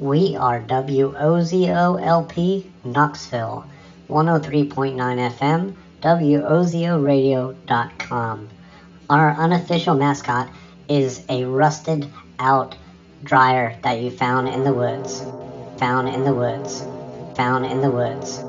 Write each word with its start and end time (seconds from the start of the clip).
We 0.00 0.34
are 0.34 0.60
WOZOLP 0.62 2.64
Knoxville, 2.84 3.64
103.9 4.08 4.96
FM, 4.96 5.74
WOZORadio.com. 6.02 8.48
Our 9.10 9.30
unofficial 9.32 9.94
mascot 9.94 10.48
is 10.88 11.22
a 11.28 11.44
rusted 11.44 12.08
out 12.38 12.76
dryer 13.24 13.76
that 13.82 14.00
you 14.00 14.10
found 14.10 14.48
in 14.48 14.64
the 14.64 14.72
woods. 14.72 15.22
Found 15.76 16.08
in 16.08 16.24
the 16.24 16.32
woods. 16.32 16.82
Found 17.36 17.66
in 17.66 17.82
the 17.82 17.90
woods. 17.90 18.42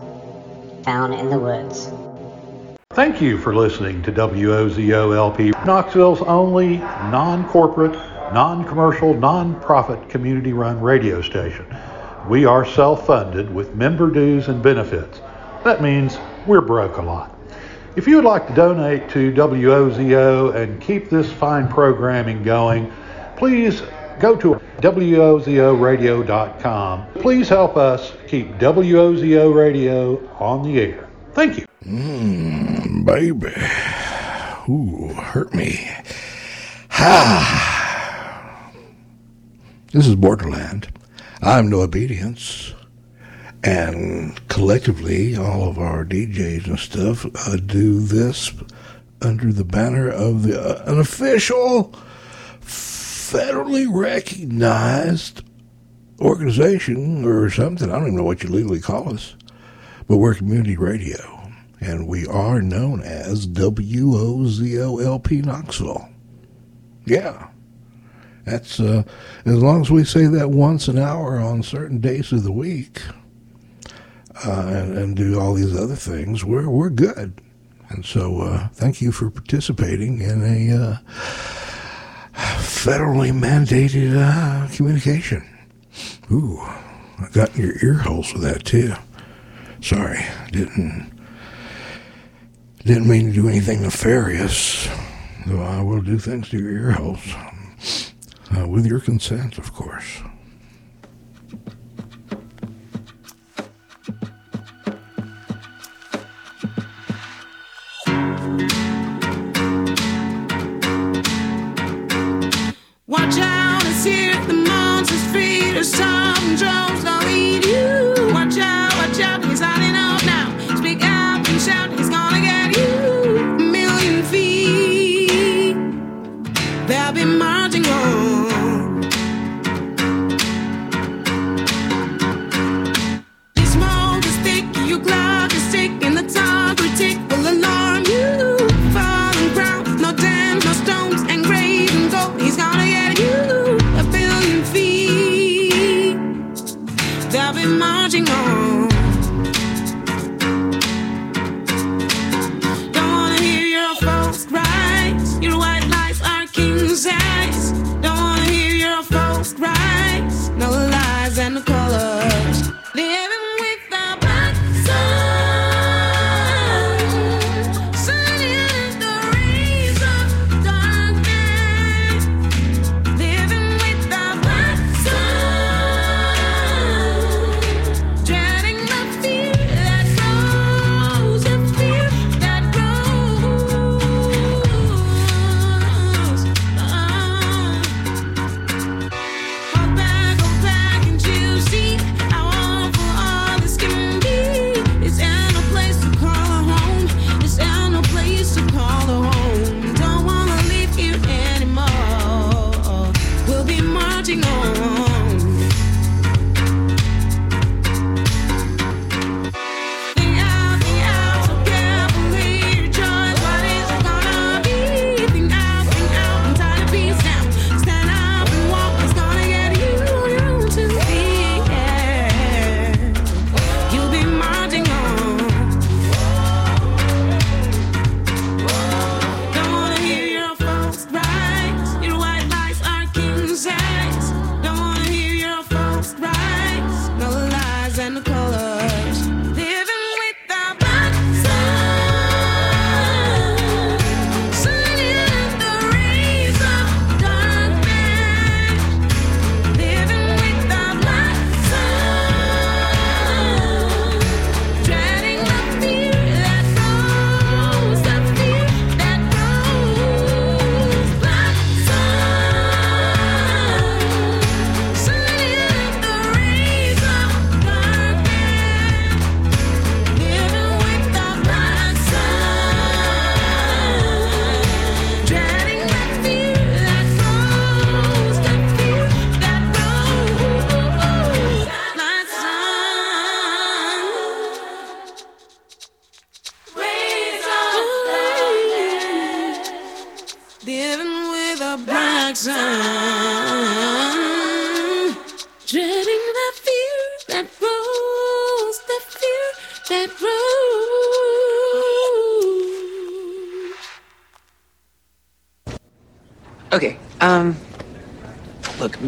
Found 0.86 1.16
in 1.16 1.30
the 1.30 1.38
woods. 1.38 1.92
Thank 2.92 3.22
you 3.22 3.38
for 3.38 3.54
listening 3.54 4.02
to 4.04 4.12
WOZOLP, 4.14 5.66
Knoxville's 5.66 6.22
only 6.22 6.78
non 6.78 7.46
corporate, 7.50 8.00
non 8.34 8.64
commercial, 8.64 9.14
non 9.14 9.60
profit 9.62 10.10
community 10.10 10.54
run 10.54 10.80
radio 10.80 11.22
station. 11.22 11.66
We 12.28 12.46
are 12.46 12.66
self 12.66 13.06
funded 13.08 13.54
with 13.54 13.76
member 13.76 14.10
dues 14.10 14.48
and 14.48 14.64
benefits. 14.64 15.20
That 15.64 15.82
means 15.82 16.18
we're 16.46 16.62
broke 16.62 16.98
a 16.98 17.02
lot. 17.02 17.36
If 17.96 18.08
you 18.08 18.16
would 18.16 18.26
like 18.26 18.48
to 18.48 18.54
donate 18.54 19.10
to 19.10 19.34
WOZO 19.34 20.56
and 20.56 20.80
keep 20.80 21.10
this 21.10 21.30
fine 21.32 21.68
programming 21.68 22.42
going, 22.42 22.90
please 23.36 23.84
go 24.20 24.36
to 24.38 24.62
WOZORadio.com. 24.78 27.06
Please 27.16 27.50
help 27.50 27.76
us 27.76 28.14
keep 28.28 28.48
WOZO 28.60 29.54
Radio 29.54 30.26
on 30.38 30.64
the 30.64 30.80
air. 30.80 31.10
Thank 31.34 31.58
you. 31.58 31.66
Mmm, 31.84 33.04
baby. 33.04 33.52
Ooh, 34.70 35.10
hurt 35.14 35.54
me. 35.54 35.86
Ha! 36.92 37.81
This 39.94 40.08
is 40.08 40.16
Borderland. 40.16 40.88
I'm 41.42 41.70
Noah 41.70 41.90
Bediance. 41.90 42.74
And 43.62 44.48
collectively, 44.48 45.36
all 45.36 45.68
of 45.68 45.78
our 45.78 46.06
DJs 46.06 46.66
and 46.68 46.80
stuff 46.80 47.26
uh, 47.26 47.58
do 47.58 48.00
this 48.00 48.54
under 49.22 49.52
the 49.52 49.66
banner 49.66 50.08
of 50.08 50.44
the 50.44 50.62
uh, 50.62 51.04
federally 52.62 53.86
recognized 53.94 55.44
organization 56.22 57.26
or 57.26 57.50
something. 57.50 57.90
I 57.90 57.96
don't 57.96 58.04
even 58.04 58.16
know 58.16 58.24
what 58.24 58.44
you 58.44 58.50
legally 58.50 58.80
call 58.80 59.14
us, 59.14 59.36
but 60.08 60.16
we're 60.18 60.36
community 60.36 60.78
radio. 60.78 61.52
And 61.82 62.08
we 62.08 62.26
are 62.28 62.62
known 62.62 63.02
as 63.02 63.46
WOZOLP 63.46 65.44
Knoxville. 65.44 66.08
Yeah. 67.06 67.51
That's 68.46 68.80
uh, 68.80 69.04
as 69.46 69.62
long 69.62 69.82
as 69.82 69.92
we 69.92 70.04
say 70.04 70.26
that 70.26 70.50
once 70.50 70.88
an 70.88 70.98
hour 70.98 71.40
on 71.40 71.64
certain 71.64 72.00
days 72.00 72.32
of 72.32 72.44
the 72.44 72.52
week, 72.52 73.02
uh, 74.46 74.66
and, 74.68 74.98
and, 74.98 75.16
do 75.16 75.40
all 75.40 75.54
these 75.54 75.76
other 75.78 75.96
things, 75.96 76.44
we're 76.44 76.70
we're 76.70 76.90
good. 76.90 77.40
And 77.90 78.06
so, 78.06 78.42
uh, 78.42 78.70
thank 78.70 79.02
you 79.02 79.12
for 79.12 79.30
participating 79.30 80.22
in 80.22 80.42
a 80.42 80.76
uh, 80.76 80.98
federally 82.34 83.32
mandated 83.32 84.16
uh, 84.18 84.74
communication. 84.74 85.46
Ooh, 86.32 86.60
I 86.62 87.28
got 87.34 87.54
in 87.56 87.62
your 87.62 87.76
ear 87.84 87.96
holes 87.96 88.34
with 88.34 88.44
that 88.44 88.64
too. 88.66 88.94
Sorry, 89.82 90.26
didn't 90.52 91.12
didn't 92.86 93.08
mean 93.08 93.28
to 93.28 93.34
do 93.34 93.50
anything 93.50 93.82
nefarious. 93.82 94.88
Though 95.46 95.62
I 95.62 95.82
will 95.82 96.02
do 96.02 96.18
things 96.18 96.50
to 96.50 96.58
your 96.58 96.72
ear 96.72 96.92
holes, 96.92 97.22
uh, 98.58 98.68
with 98.68 98.86
your 98.86 99.00
consent, 99.00 99.58
of 99.58 99.74
course. 99.74 100.22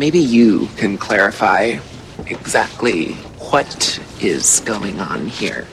Maybe 0.03 0.19
you 0.19 0.67
can 0.75 0.97
clarify 0.97 1.79
exactly 2.27 3.13
what 3.51 4.01
is 4.19 4.59
going 4.65 4.99
on 4.99 5.27
here. 5.27 5.65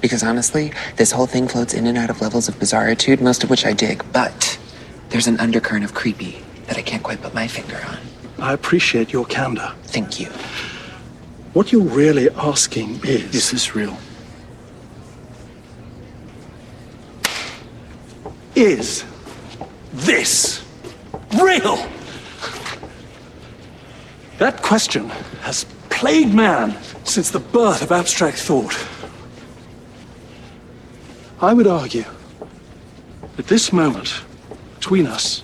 Because 0.00 0.22
honestly, 0.22 0.72
this 0.94 1.10
whole 1.10 1.26
thing 1.26 1.48
floats 1.48 1.74
in 1.74 1.88
and 1.88 1.98
out 1.98 2.10
of 2.10 2.20
levels 2.20 2.48
of 2.48 2.54
bizarritude, 2.60 3.20
most 3.20 3.42
of 3.42 3.50
which 3.50 3.66
I 3.66 3.72
dig, 3.72 4.04
but 4.12 4.56
there's 5.08 5.26
an 5.26 5.40
undercurrent 5.40 5.84
of 5.84 5.94
creepy 5.94 6.38
that 6.68 6.78
I 6.78 6.82
can't 6.82 7.02
quite 7.02 7.22
put 7.22 7.34
my 7.34 7.48
finger 7.48 7.82
on. 7.88 7.98
I 8.38 8.52
appreciate 8.52 9.12
your 9.12 9.24
candor. 9.24 9.74
Thank 9.82 10.20
you. 10.20 10.28
What 11.52 11.72
you're 11.72 11.82
really 11.82 12.30
asking 12.36 13.00
is 13.02 13.34
Is 13.34 13.50
this 13.50 13.74
real? 13.74 13.98
Is 18.54 19.04
this 19.92 20.64
real? 21.34 21.90
That 24.40 24.62
question 24.62 25.10
has 25.42 25.66
plagued 25.90 26.32
man 26.32 26.74
since 27.04 27.30
the 27.30 27.40
birth 27.40 27.82
of 27.82 27.92
abstract 27.92 28.38
thought. 28.38 28.74
I 31.42 31.52
would 31.52 31.66
argue 31.66 32.06
that 33.36 33.48
this 33.48 33.70
moment 33.70 34.22
between 34.76 35.06
us 35.06 35.42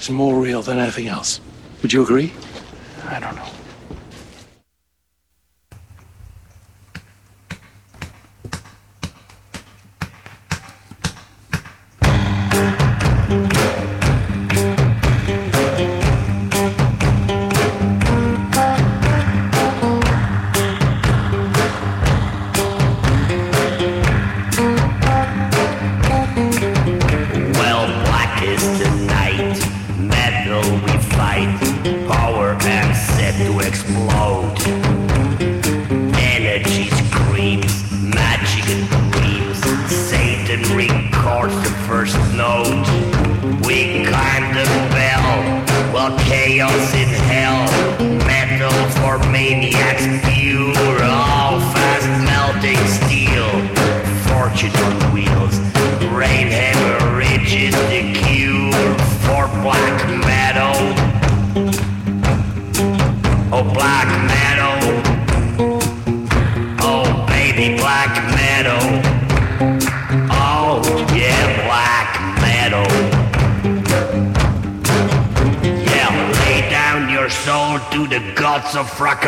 is 0.00 0.10
more 0.10 0.40
real 0.40 0.62
than 0.62 0.78
anything 0.78 1.06
else. 1.06 1.40
Would 1.82 1.92
you 1.92 2.02
agree? 2.02 2.32
I 3.06 3.20
don't 3.20 3.36
know. 3.36 3.55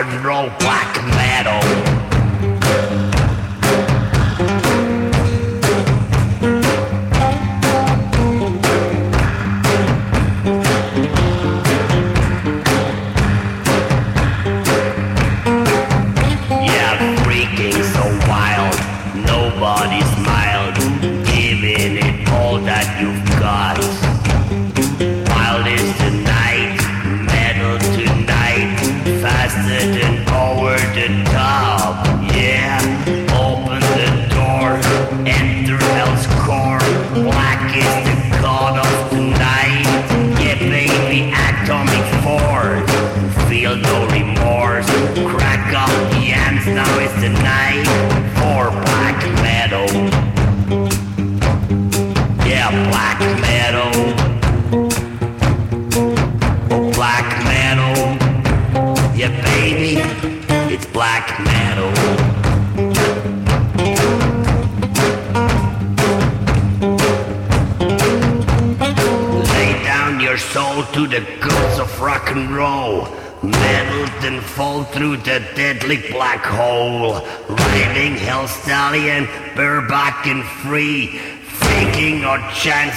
And 0.06 0.24
roll, 0.24 0.48
black 0.60 1.04
metal. 1.06 1.58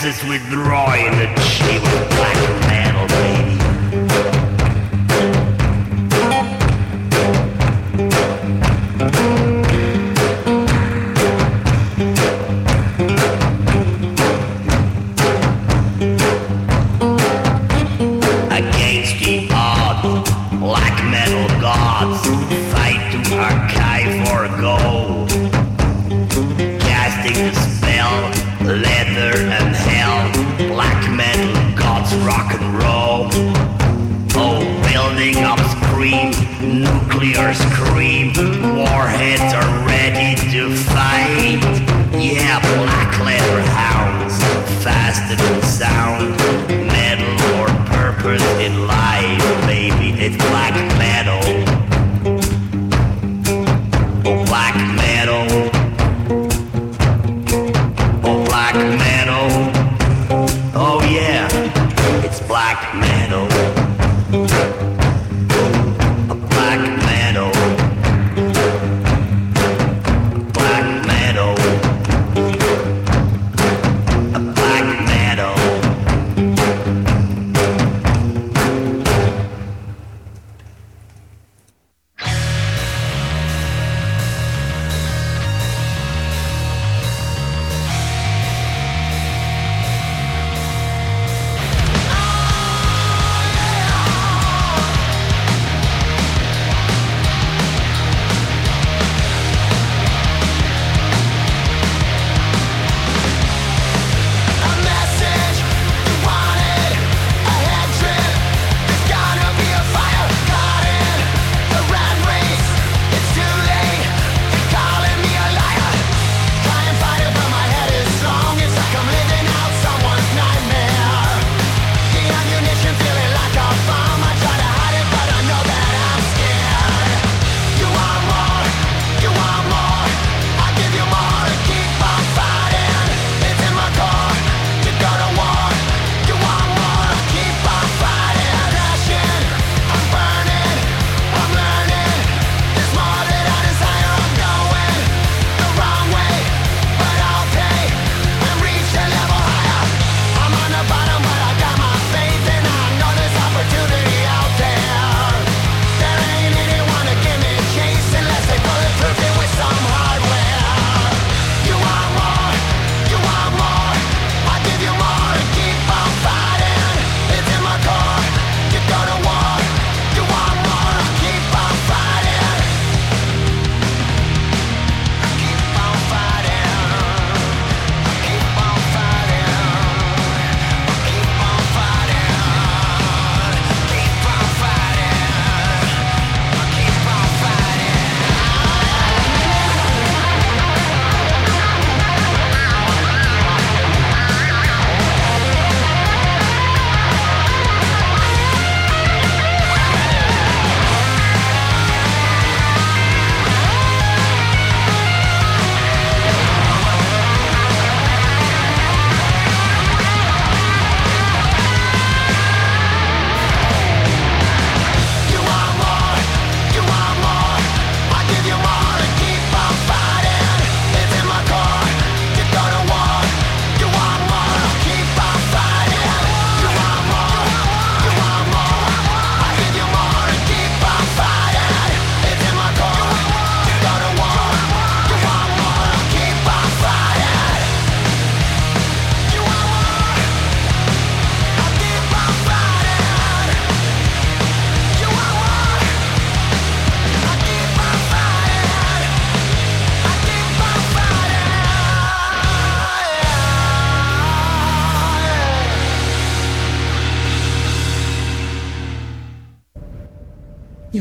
Chances 0.01 0.27
with 0.27 0.41
and 29.51 29.75
hell. 29.75 30.31
Black 30.69 31.11
metal 31.11 31.51
gods 31.75 32.13
rock 32.27 32.53
and 32.53 32.67
roll. 32.81 33.27
Oh, 34.35 34.63
building 34.87 35.37
up 35.43 35.59
scream, 35.75 36.31
nuclear 36.61 37.53
scream. 37.53 38.33
Warheads 38.75 39.53
are 39.53 39.71
ready 39.85 40.35
to 40.51 40.73
fight. 40.93 41.59
Yeah, 42.15 42.59
black 42.77 43.19
leather 43.19 43.61
hounds, 43.71 44.39
faster 44.83 45.35
than 45.35 45.61
sound. 45.63 46.37
Metal 46.87 47.33
or 47.59 47.67
purpose 47.87 48.43
in 48.59 48.87
life, 48.87 49.43
baby, 49.67 50.11
it's 50.17 50.37
black 50.37 50.75
metal. 50.97 51.70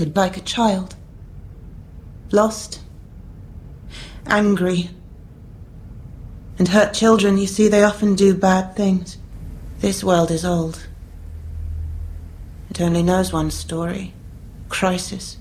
Like 0.05 0.37
a 0.37 0.43
child. 0.43 0.97
Lost. 2.31 2.81
Angry. 4.27 4.91
And 6.59 6.69
hurt 6.69 6.93
children, 6.93 7.39
you 7.39 7.47
see, 7.47 7.69
they 7.69 7.83
often 7.83 8.15
do 8.15 8.35
bad 8.35 8.77
things. 8.77 9.19
This 9.79 10.05
world 10.05 10.31
is 10.31 10.45
old. 10.45 10.87
It 12.69 12.81
only 12.81 13.03
knows 13.03 13.33
one 13.33 13.51
story 13.51 14.15
crisis. 14.69 15.37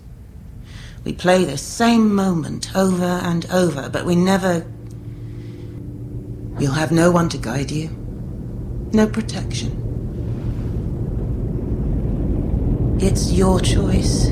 We 1.06 1.14
play 1.14 1.46
the 1.46 1.58
same 1.58 2.14
moment 2.14 2.76
over 2.76 3.04
and 3.04 3.46
over, 3.52 3.90
but 3.90 4.06
we 4.06 4.16
never. 4.16 4.66
You'll 6.60 6.74
have 6.74 6.92
no 6.92 7.10
one 7.10 7.30
to 7.30 7.38
guide 7.38 7.72
you, 7.72 7.90
no 8.92 9.08
protection. 9.08 9.89
It's 13.02 13.32
your 13.32 13.62
choice. 13.62 14.28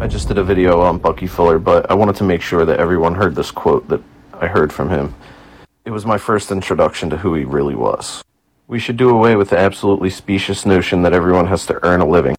I 0.00 0.06
just 0.06 0.28
did 0.28 0.38
a 0.38 0.42
video 0.42 0.80
on 0.80 0.96
Bucky 0.96 1.26
Fuller, 1.26 1.58
but 1.58 1.90
I 1.90 1.94
wanted 1.94 2.16
to 2.16 2.24
make 2.24 2.40
sure 2.40 2.64
that 2.64 2.80
everyone 2.80 3.14
heard 3.14 3.34
this 3.34 3.50
quote 3.50 3.86
that 3.88 4.00
I 4.32 4.46
heard 4.46 4.72
from 4.72 4.88
him. 4.88 5.14
It 5.84 5.90
was 5.90 6.06
my 6.06 6.16
first 6.16 6.50
introduction 6.50 7.10
to 7.10 7.18
who 7.18 7.34
he 7.34 7.44
really 7.44 7.74
was. 7.74 8.24
We 8.66 8.78
should 8.78 8.96
do 8.96 9.10
away 9.10 9.36
with 9.36 9.50
the 9.50 9.58
absolutely 9.58 10.08
specious 10.08 10.64
notion 10.64 11.02
that 11.02 11.12
everyone 11.12 11.46
has 11.48 11.66
to 11.66 11.78
earn 11.84 12.00
a 12.00 12.08
living. 12.08 12.34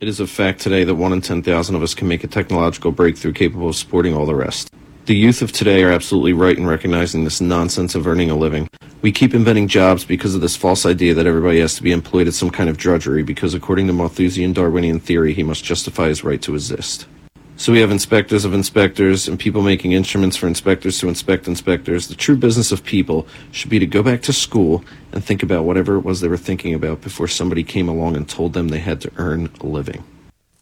It 0.00 0.08
is 0.08 0.20
a 0.20 0.26
fact 0.26 0.60
today 0.60 0.84
that 0.84 0.96
one 0.96 1.14
in 1.14 1.22
10,000 1.22 1.74
of 1.74 1.82
us 1.82 1.94
can 1.94 2.08
make 2.08 2.24
a 2.24 2.28
technological 2.28 2.92
breakthrough 2.92 3.32
capable 3.32 3.70
of 3.70 3.76
supporting 3.76 4.14
all 4.14 4.26
the 4.26 4.34
rest. 4.34 4.70
The 5.10 5.16
youth 5.16 5.42
of 5.42 5.50
today 5.50 5.82
are 5.82 5.90
absolutely 5.90 6.34
right 6.34 6.56
in 6.56 6.68
recognizing 6.68 7.24
this 7.24 7.40
nonsense 7.40 7.96
of 7.96 8.06
earning 8.06 8.30
a 8.30 8.36
living. 8.36 8.70
We 9.02 9.10
keep 9.10 9.34
inventing 9.34 9.66
jobs 9.66 10.04
because 10.04 10.36
of 10.36 10.40
this 10.40 10.54
false 10.54 10.86
idea 10.86 11.14
that 11.14 11.26
everybody 11.26 11.58
has 11.58 11.74
to 11.74 11.82
be 11.82 11.90
employed 11.90 12.28
at 12.28 12.34
some 12.34 12.48
kind 12.50 12.70
of 12.70 12.76
drudgery 12.76 13.24
because 13.24 13.52
according 13.52 13.88
to 13.88 13.92
Malthusian 13.92 14.52
Darwinian 14.52 15.00
theory, 15.00 15.34
he 15.34 15.42
must 15.42 15.64
justify 15.64 16.06
his 16.06 16.22
right 16.22 16.40
to 16.42 16.54
exist. 16.54 17.08
So 17.56 17.72
we 17.72 17.80
have 17.80 17.90
inspectors 17.90 18.44
of 18.44 18.54
inspectors 18.54 19.26
and 19.26 19.36
people 19.36 19.62
making 19.62 19.90
instruments 19.90 20.36
for 20.36 20.46
inspectors 20.46 21.00
to 21.00 21.08
inspect 21.08 21.48
inspectors. 21.48 22.06
The 22.06 22.14
true 22.14 22.36
business 22.36 22.70
of 22.70 22.84
people 22.84 23.26
should 23.50 23.68
be 23.68 23.80
to 23.80 23.86
go 23.86 24.04
back 24.04 24.22
to 24.22 24.32
school 24.32 24.84
and 25.10 25.24
think 25.24 25.42
about 25.42 25.64
whatever 25.64 25.96
it 25.96 26.04
was 26.04 26.20
they 26.20 26.28
were 26.28 26.36
thinking 26.36 26.72
about 26.72 27.00
before 27.00 27.26
somebody 27.26 27.64
came 27.64 27.88
along 27.88 28.14
and 28.14 28.28
told 28.28 28.52
them 28.52 28.68
they 28.68 28.78
had 28.78 29.00
to 29.00 29.10
earn 29.16 29.50
a 29.58 29.66
living. 29.66 30.04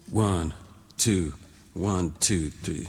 One, 0.08 0.54
two, 0.96 1.34
one, 1.74 2.14
two, 2.18 2.48
three. 2.48 2.88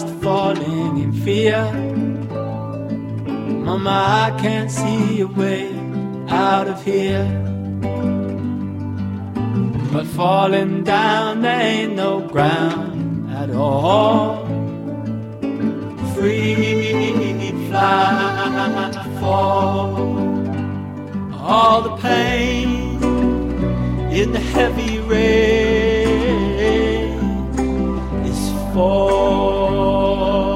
Fast, 0.00 0.22
falling 0.22 0.98
in 0.98 1.12
fear. 1.12 1.72
Mama, 3.64 4.30
I 4.30 4.40
can't 4.40 4.70
see 4.70 5.20
a 5.20 5.26
way 5.26 5.72
out 6.28 6.68
of 6.68 6.84
here. 6.84 7.26
But 9.92 10.06
falling 10.06 10.84
down, 10.84 11.42
there 11.42 11.60
ain't 11.60 11.96
no 11.96 12.20
ground 12.20 13.30
at 13.32 13.50
all. 13.50 14.46
Free 16.14 16.54
fly, 17.68 18.90
fall. 19.20 19.96
All 21.34 21.82
the 21.82 21.96
pain 21.96 23.02
in 24.12 24.32
the 24.32 24.40
heavy 24.40 24.98
rain 25.00 25.99
is 28.80 30.49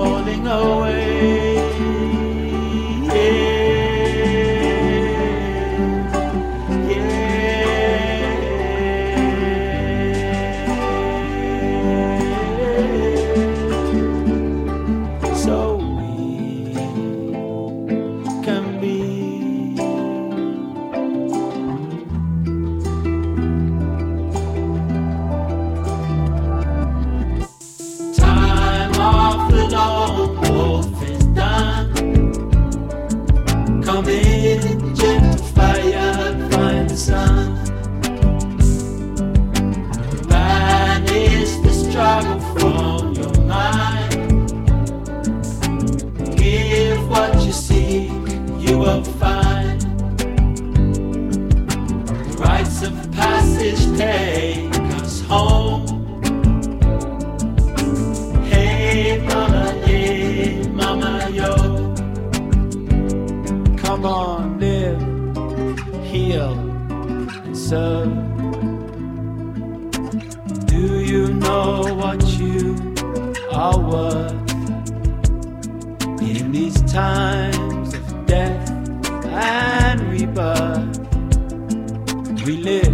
We 82.44 82.58
live, 82.58 82.92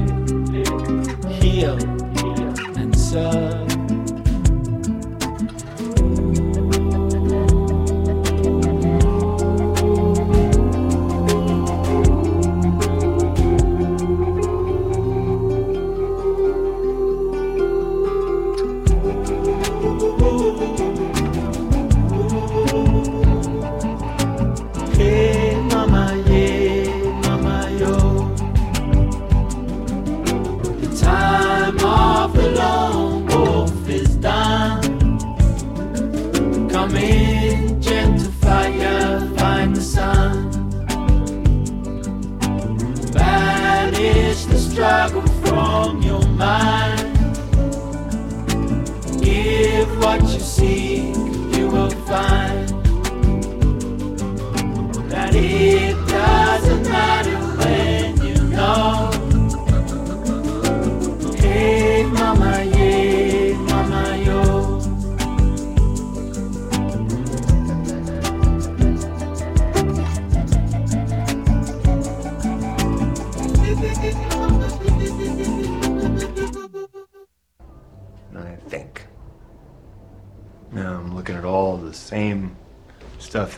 heal, 1.42 1.76
and 2.76 2.96
serve. 2.96 3.59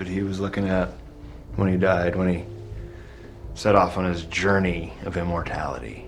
That 0.02 0.10
he 0.10 0.22
was 0.24 0.40
looking 0.40 0.68
at 0.68 0.88
when 1.54 1.68
he 1.70 1.76
died, 1.76 2.16
when 2.16 2.28
he 2.28 2.44
set 3.54 3.76
off 3.76 3.96
on 3.96 4.04
his 4.04 4.24
journey 4.24 4.92
of 5.04 5.16
immortality. 5.16 6.04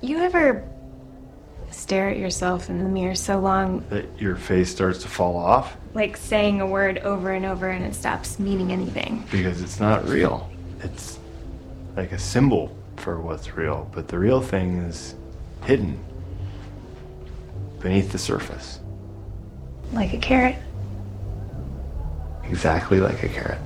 You 0.00 0.18
ever 0.18 0.68
stare 1.70 2.08
at 2.08 2.16
yourself 2.16 2.68
in 2.68 2.82
the 2.82 2.88
mirror 2.88 3.14
so 3.14 3.38
long, 3.38 3.84
That 3.90 4.06
your 4.20 4.34
face 4.34 4.70
starts 4.70 5.00
to 5.02 5.08
fall 5.08 5.36
off 5.36 5.76
like 5.94 6.16
saying 6.16 6.60
a 6.60 6.66
word 6.66 6.98
over 6.98 7.30
and 7.30 7.44
over 7.46 7.68
and 7.68 7.84
it 7.84 7.94
stops 7.94 8.38
meaning 8.40 8.72
anything? 8.72 9.24
because 9.30 9.62
it's 9.62 9.78
not 9.78 10.06
real. 10.08 10.50
It's 10.80 11.20
like 11.96 12.10
a 12.10 12.18
symbol 12.18 12.76
for 12.96 13.20
what's 13.20 13.54
real, 13.56 13.88
but 13.94 14.08
the 14.08 14.18
real 14.18 14.40
thing 14.40 14.78
is 14.78 15.14
hidden 15.64 16.02
beneath 17.78 18.10
the 18.10 18.18
surface, 18.18 18.80
Like 19.92 20.12
a 20.14 20.18
carrot? 20.18 20.56
Exactly 22.48 23.00
like 23.00 23.22
a 23.22 23.28
carrot. 23.28 23.58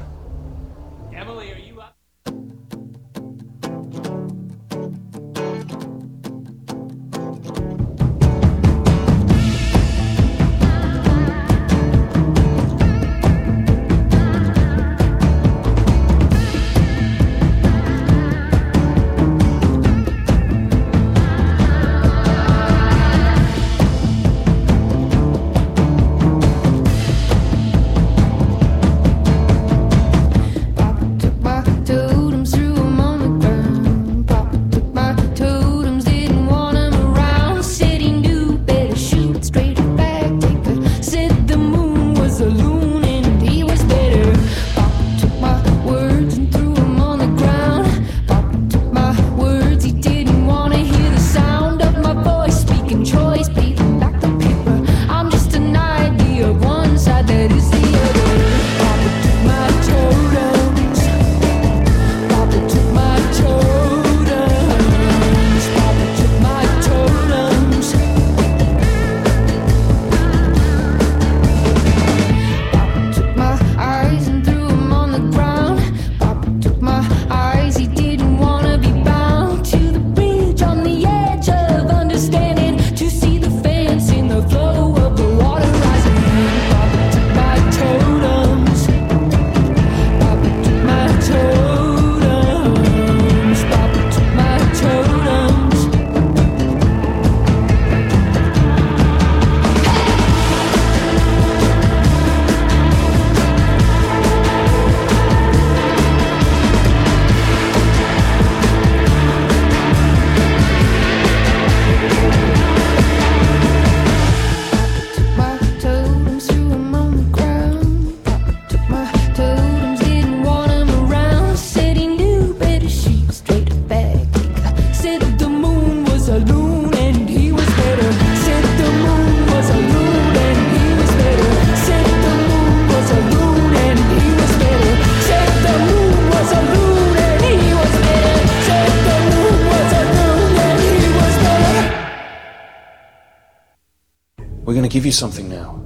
You 145.13 145.17
something 145.17 145.49
now. 145.49 145.79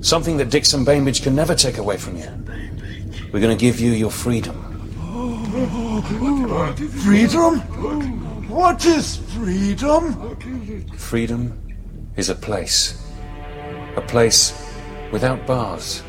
Something 0.00 0.38
that 0.38 0.48
Dixon 0.48 0.84
Bainbridge 0.84 1.22
can 1.22 1.34
never 1.34 1.54
take 1.54 1.76
away 1.76 1.98
from 1.98 2.16
you. 2.16 2.30
We're 3.30 3.40
going 3.40 3.56
to 3.56 3.60
give 3.60 3.78
you 3.78 3.92
your 3.92 4.10
freedom. 4.10 4.56
Freedom? 7.04 7.58
What 8.48 8.86
is 8.86 9.16
freedom? 9.34 10.36
Freedom 10.96 11.40
is 12.16 12.30
a 12.30 12.34
place. 12.34 13.04
A 13.96 14.00
place 14.00 14.54
without 15.12 15.46
bars, 15.46 16.02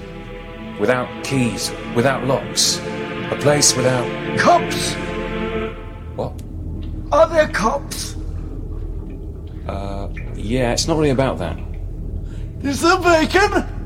without 0.80 1.10
keys, 1.26 1.72
without 1.96 2.24
locks. 2.26 2.80
A 3.32 3.38
place 3.42 3.76
without. 3.76 4.08
Cops? 4.40 4.94
What? 6.16 6.42
Are 7.12 7.28
there 7.28 7.50
cops? 7.50 8.16
Uh, 9.68 10.08
yeah, 10.36 10.72
it's 10.72 10.88
not 10.88 10.98
really 10.98 11.10
about 11.10 11.38
that. 11.40 11.69
Is 12.64 12.82
there 12.82 12.98
bacon? 12.98 13.78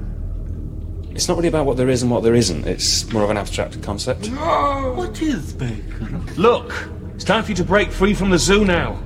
It's 1.11 1.27
not 1.27 1.37
really 1.37 1.47
about 1.47 1.67
what 1.67 1.77
there 1.77 1.89
is 1.89 2.01
and 2.01 2.09
what 2.09 2.23
there 2.23 2.33
isn't. 2.33 2.65
It's 2.65 3.11
more 3.13 3.23
of 3.23 3.29
an 3.29 3.37
abstract 3.37 3.81
concept. 3.83 4.31
No. 4.31 4.93
What 4.97 5.21
is 5.21 5.53
bacon? 5.53 6.25
Look, 6.37 6.89
it's 7.13 7.23
time 7.23 7.43
for 7.43 7.51
you 7.51 7.55
to 7.57 7.63
break 7.63 7.91
free 7.91 8.15
from 8.15 8.31
the 8.31 8.39
zoo 8.39 8.65
now. 8.65 8.99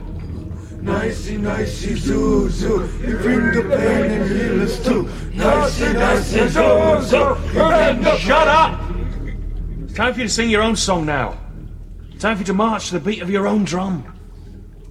Nicey, 0.81 1.37
nicey, 1.37 1.95
zoo, 1.95 2.49
zoo. 2.49 2.89
You 3.05 3.17
bring 3.17 3.51
the 3.51 3.75
pain 3.75 4.11
and 4.11 4.31
heal 4.31 4.61
us 4.61 4.85
too. 4.85 5.09
Nicey, 5.33 5.91
nicey, 5.91 6.47
zoo, 6.47 7.01
zoo. 7.01 7.35
You 7.47 7.53
bring 7.53 8.01
the 8.03 8.17
Shut 8.19 8.47
up! 8.47 8.79
It's 9.83 9.93
time 9.93 10.13
for 10.13 10.21
you 10.21 10.27
to 10.27 10.33
sing 10.33 10.49
your 10.49 10.61
own 10.61 10.77
song 10.77 11.05
now. 11.05 11.37
It's 12.09 12.21
time 12.21 12.37
for 12.37 12.41
you 12.41 12.45
to 12.45 12.53
march 12.53 12.87
to 12.87 12.93
the 12.93 12.99
beat 13.01 13.21
of 13.21 13.29
your 13.29 13.47
own 13.47 13.65
drum. 13.65 14.13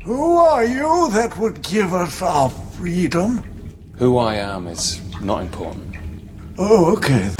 Who 0.04 0.36
are 0.36 0.64
you 0.64 1.10
that 1.12 1.38
would 1.38 1.62
give 1.62 1.94
us 1.94 2.20
our 2.20 2.50
freedom? 2.50 3.42
Who 3.98 4.18
I 4.18 4.34
am 4.34 4.66
is 4.66 5.00
not 5.22 5.40
important. 5.40 5.96
Oh, 6.58 6.92
okay. 6.96 7.30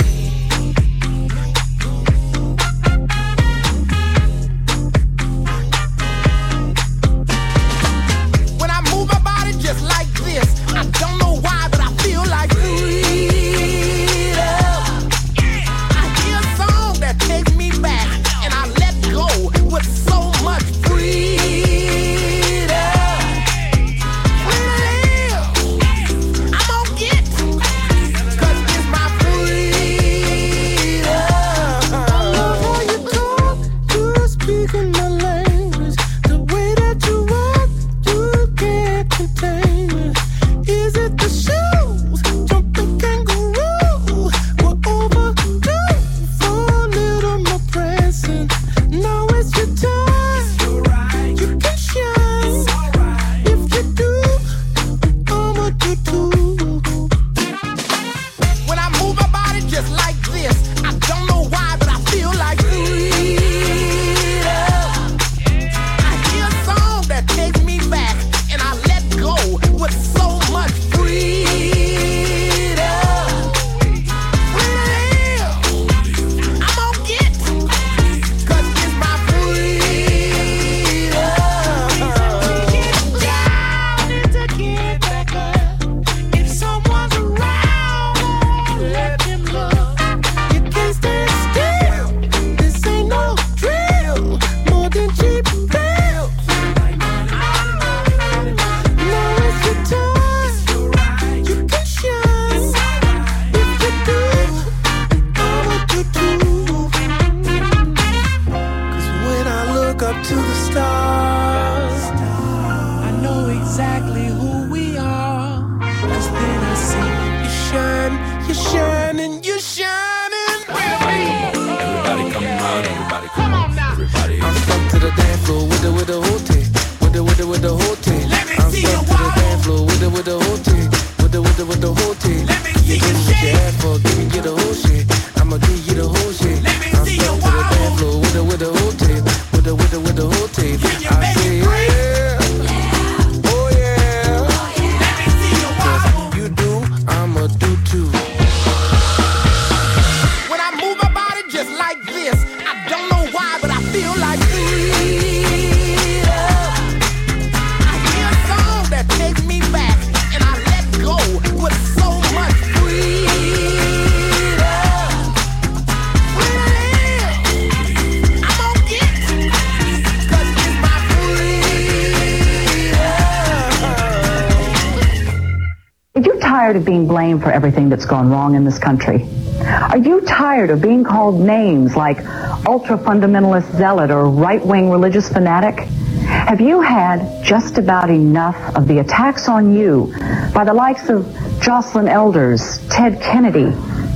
Everything 177.67 177.89
that's 177.89 178.07
gone 178.07 178.31
wrong 178.31 178.55
in 178.55 178.63
this 178.63 178.79
country? 178.79 179.27
Are 179.61 179.99
you 179.99 180.21
tired 180.21 180.71
of 180.71 180.81
being 180.81 181.03
called 181.03 181.41
names 181.41 181.97
like 181.97 182.19
ultra 182.65 182.97
fundamentalist 182.97 183.77
zealot 183.77 184.13
or 184.13 184.31
right 184.31 184.65
wing 184.65 184.89
religious 184.89 185.29
fanatic? 185.29 185.81
Have 186.29 186.61
you 186.61 186.81
had 186.81 187.45
just 187.45 187.77
about 187.77 188.09
enough 188.09 188.77
of 188.77 188.87
the 188.87 189.01
attacks 189.01 189.49
on 189.49 189.75
you 189.75 190.15
by 190.55 190.63
the 190.63 190.73
likes 190.73 191.09
of 191.09 191.25
Joycelyn 191.59 192.09
Elders, 192.09 192.79
Ted 192.89 193.21
Kennedy, 193.21 193.73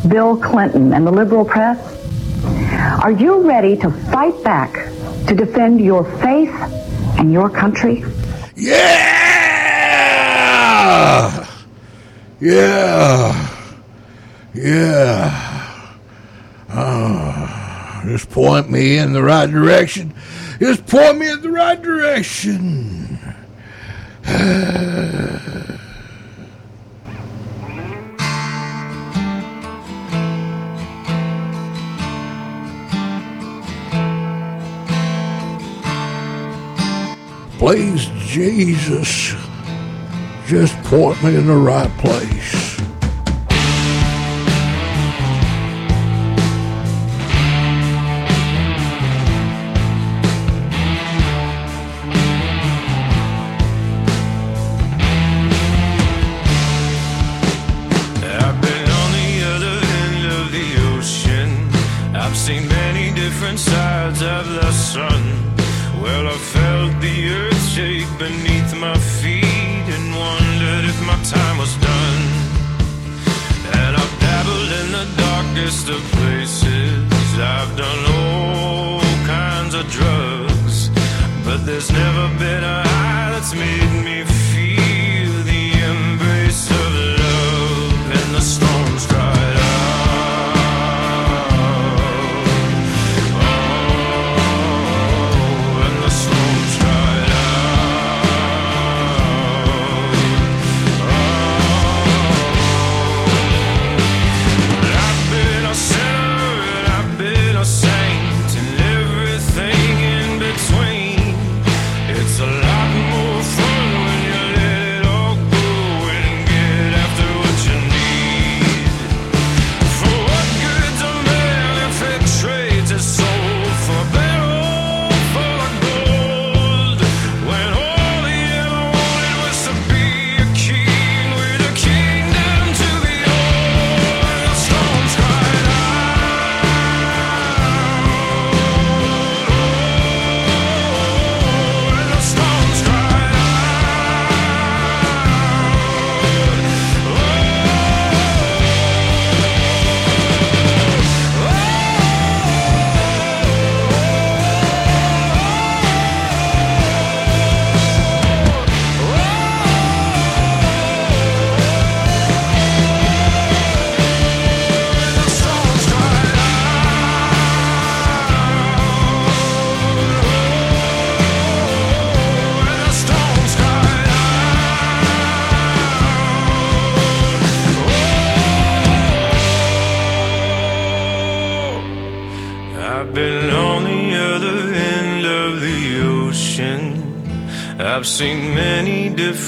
Bill 0.08 0.36
Clinton, 0.36 0.92
and 0.92 1.04
the 1.04 1.10
liberal 1.10 1.44
press? 1.44 1.80
Are 3.02 3.10
you 3.10 3.48
ready 3.48 3.76
to 3.78 3.90
fight 3.90 4.44
back 4.44 4.72
to 5.26 5.34
defend 5.34 5.80
your 5.80 6.04
faith 6.20 6.54
and 7.18 7.32
your 7.32 7.50
country? 7.50 8.04
Yeah! 8.54 9.10
Yeah! 12.38 13.29
Yeah. 14.54 15.86
Uh, 16.68 18.04
just 18.06 18.30
point 18.30 18.70
me 18.70 18.96
in 18.98 19.12
the 19.12 19.22
right 19.22 19.50
direction. 19.50 20.14
Just 20.58 20.86
point 20.86 21.18
me 21.18 21.30
in 21.30 21.40
the 21.40 21.50
right 21.50 21.80
direction. 21.80 23.18
Please, 37.58 38.06
Jesus, 38.26 39.34
just 40.46 40.74
point 40.84 41.22
me 41.22 41.36
in 41.36 41.46
the 41.46 41.54
right 41.54 41.90
place. 41.98 42.59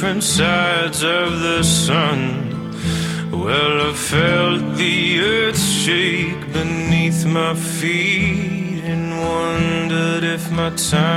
different 0.03 0.25
sides 0.25 1.05
of 1.05 1.38
the 1.38 1.62
sun. 1.62 2.19
Well, 3.31 3.91
I 3.91 3.93
felt 3.95 4.77
the 4.77 5.21
earth 5.21 5.62
shake 5.62 6.53
beneath 6.53 7.25
my 7.25 7.55
feet 7.55 8.83
and 8.83 9.17
wondered 9.17 10.25
if 10.25 10.51
my 10.51 10.71
time. 10.71 11.12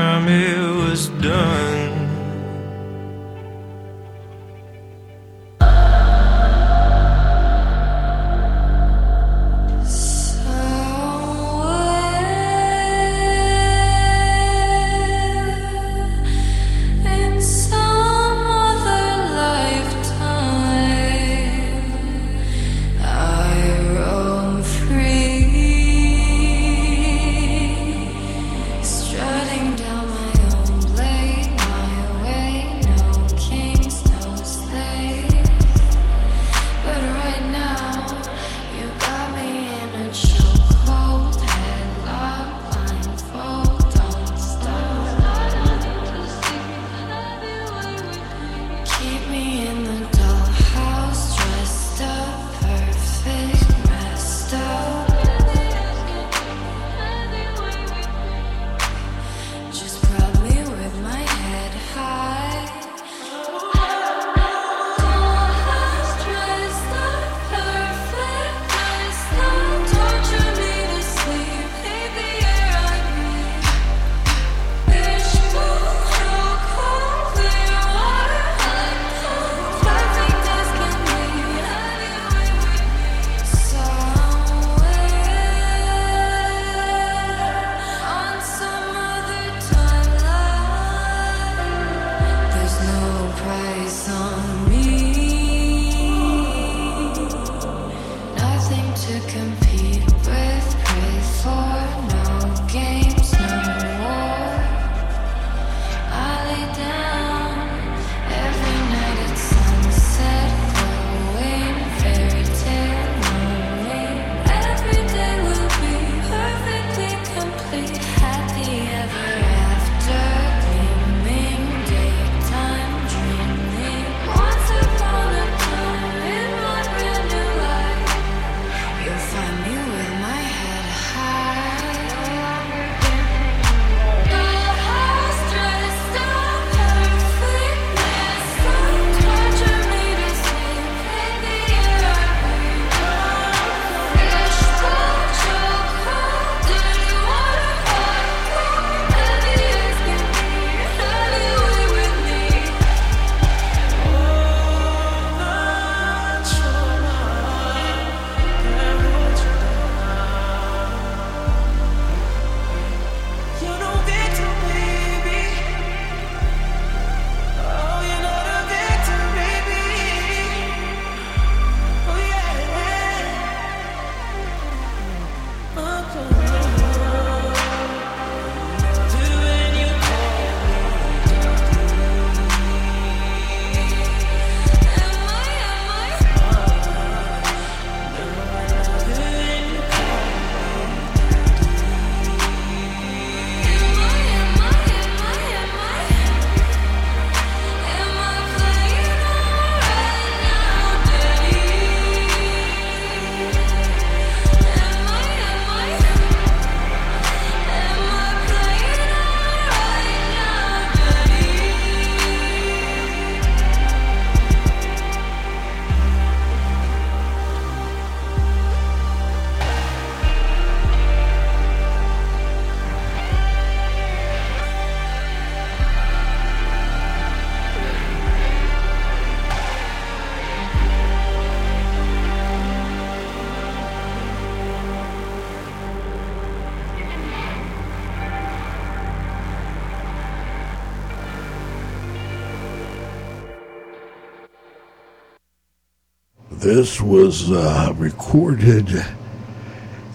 This 246.66 247.00
was 247.00 247.52
uh, 247.52 247.94
recorded 247.96 248.90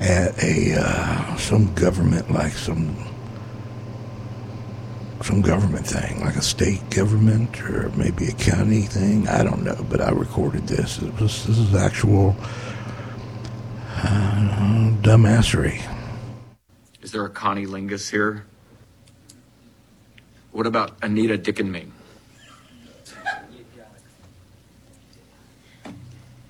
at 0.01 0.43
a 0.43 0.75
uh, 0.81 1.37
some 1.37 1.73
government, 1.75 2.29
like 2.33 2.55
some 2.55 2.97
some 5.23 5.43
government 5.43 5.87
thing, 5.87 6.21
like 6.23 6.35
a 6.35 6.43
state 6.43 6.91
government 6.91 7.63
or 7.63 7.91
maybe 7.91 8.27
a 8.27 8.33
county 8.33 8.83
thing. 8.83 9.29
I 9.29 9.45
don't 9.45 9.63
know, 9.63 9.87
but 9.89 10.01
I 10.01 10.11
recorded 10.11 10.67
this. 10.67 11.01
Was 11.01 11.47
this 11.47 11.57
is 11.57 11.73
actual 11.73 12.35
uh, 13.99 14.91
dumbassery. 15.03 15.81
Is 17.01 17.13
there 17.13 17.25
a 17.25 17.31
Connie 17.31 17.67
Lingus 17.67 18.11
here? 18.11 18.45
What 20.51 20.67
about 20.67 20.97
Anita 21.01 21.39
Dickenming? 21.39 21.93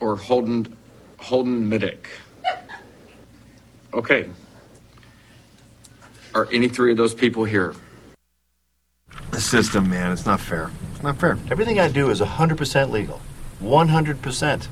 Or 0.01 0.17
Holden 0.17 0.77
Holden 1.19 1.69
Middick? 1.71 2.07
Okay. 3.93 4.29
Are 6.35 6.49
any 6.53 6.69
three 6.69 6.93
of 6.93 6.97
those 6.97 7.15
people 7.15 7.45
here? 7.45 7.75
The 9.31 9.41
system, 9.41 9.91
man, 9.91 10.13
it's 10.13 10.27
not 10.27 10.41
fair. 10.41 10.71
It's 10.93 11.03
not 11.03 11.19
fair. 11.19 11.39
Everything 11.51 11.81
I 11.81 11.89
do 11.89 12.11
is 12.11 12.21
100% 12.21 12.91
legal. 12.91 13.21
100%. 13.63 14.69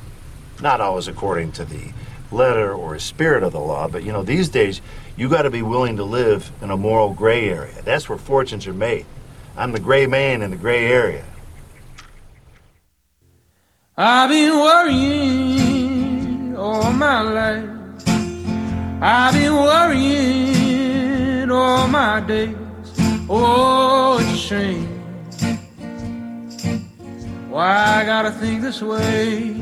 Not 0.62 0.81
always 0.81 1.09
according 1.09 1.53
to 1.53 1.64
the 1.64 1.93
letter 2.31 2.72
or 2.72 2.99
spirit 2.99 3.43
of 3.43 3.53
the 3.53 3.61
law, 3.61 3.89
but 3.89 4.03
you 4.03 4.12
know, 4.12 4.22
these 4.22 4.49
days, 4.49 4.81
you 5.16 5.29
got 5.29 5.43
to 5.43 5.51
be 5.51 5.62
willing 5.62 5.97
to 5.97 6.05
live 6.05 6.51
in 6.62 6.70
a 6.70 6.76
moral 6.76 7.12
gray 7.12 7.49
area. 7.49 7.83
That's 7.83 8.09
where 8.09 8.18
fortunes 8.18 8.66
are 8.66 8.74
made. 8.74 9.07
I'm 9.57 9.72
the 9.72 9.81
gray 9.81 10.07
man 10.07 10.43
in 10.43 10.51
the 10.51 10.57
gray 10.57 10.87
area. 10.87 11.24
I've 14.01 14.30
been 14.30 14.55
worrying 14.61 16.57
all 16.57 16.92
my 16.92 17.20
life. 17.20 17.68
I've 19.03 19.34
been 19.34 19.55
worrying 19.55 21.51
all 21.51 21.88
my 21.88 22.20
days. 22.20 22.55
Oh, 23.28 24.18
it's 24.20 24.34
a 24.34 24.36
shame. 24.36 24.86
Why 27.51 28.03
I 28.03 28.05
gotta 28.05 28.30
think 28.30 28.62
this 28.62 28.80
way? 28.80 29.57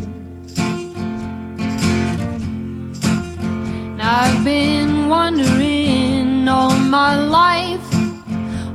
I've 3.98 4.44
been 4.44 5.08
wondering 5.08 6.46
all 6.46 6.76
my 6.76 7.16
life. 7.16 7.80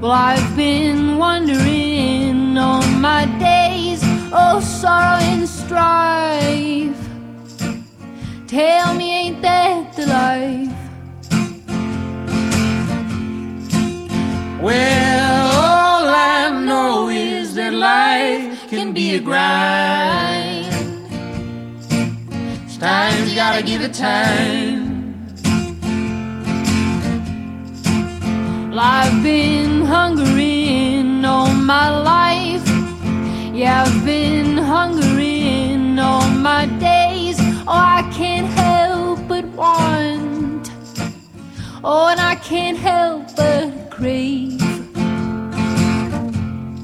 Well, 0.02 0.12
I've 0.12 0.56
been 0.58 1.20
wondering 1.20 2.58
all 2.58 2.82
my 2.98 3.26
days. 3.38 4.11
Oh, 4.34 4.62
sorrow 4.62 5.20
and 5.20 5.48
strife. 5.48 6.96
Tell 8.48 8.94
me, 8.94 9.12
ain't 9.12 9.42
that 9.42 9.94
the 9.98 10.06
life? 10.08 10.70
Well, 14.62 15.52
all 15.52 16.08
I 16.08 16.50
know 16.64 17.10
is 17.10 17.56
that 17.56 17.74
life 17.74 18.70
can 18.70 18.94
be 18.94 19.16
a 19.16 19.20
grind. 19.20 20.68
It's 22.64 22.78
time 22.78 23.28
you 23.28 23.36
gotta 23.36 23.62
give 23.64 23.82
it 23.82 23.94
time. 23.94 24.92
Well, 28.70 28.80
I've 28.80 29.22
been 29.22 29.82
hungering 29.82 31.26
all 31.26 31.52
my 31.54 31.90
life. 31.90 32.21
Yeah, 33.54 33.84
I've 33.84 34.06
been 34.06 34.58
hungering 34.58 36.00
all 36.00 36.26
my 36.30 36.68
days. 36.80 37.38
Oh, 37.68 37.74
I 37.74 38.10
can't 38.14 38.48
help 38.48 39.28
but 39.28 39.44
want. 39.44 40.72
Oh, 41.84 42.08
and 42.08 42.20
I 42.22 42.36
can't 42.36 42.78
help 42.78 43.36
but 43.36 43.90
crave. 43.90 44.62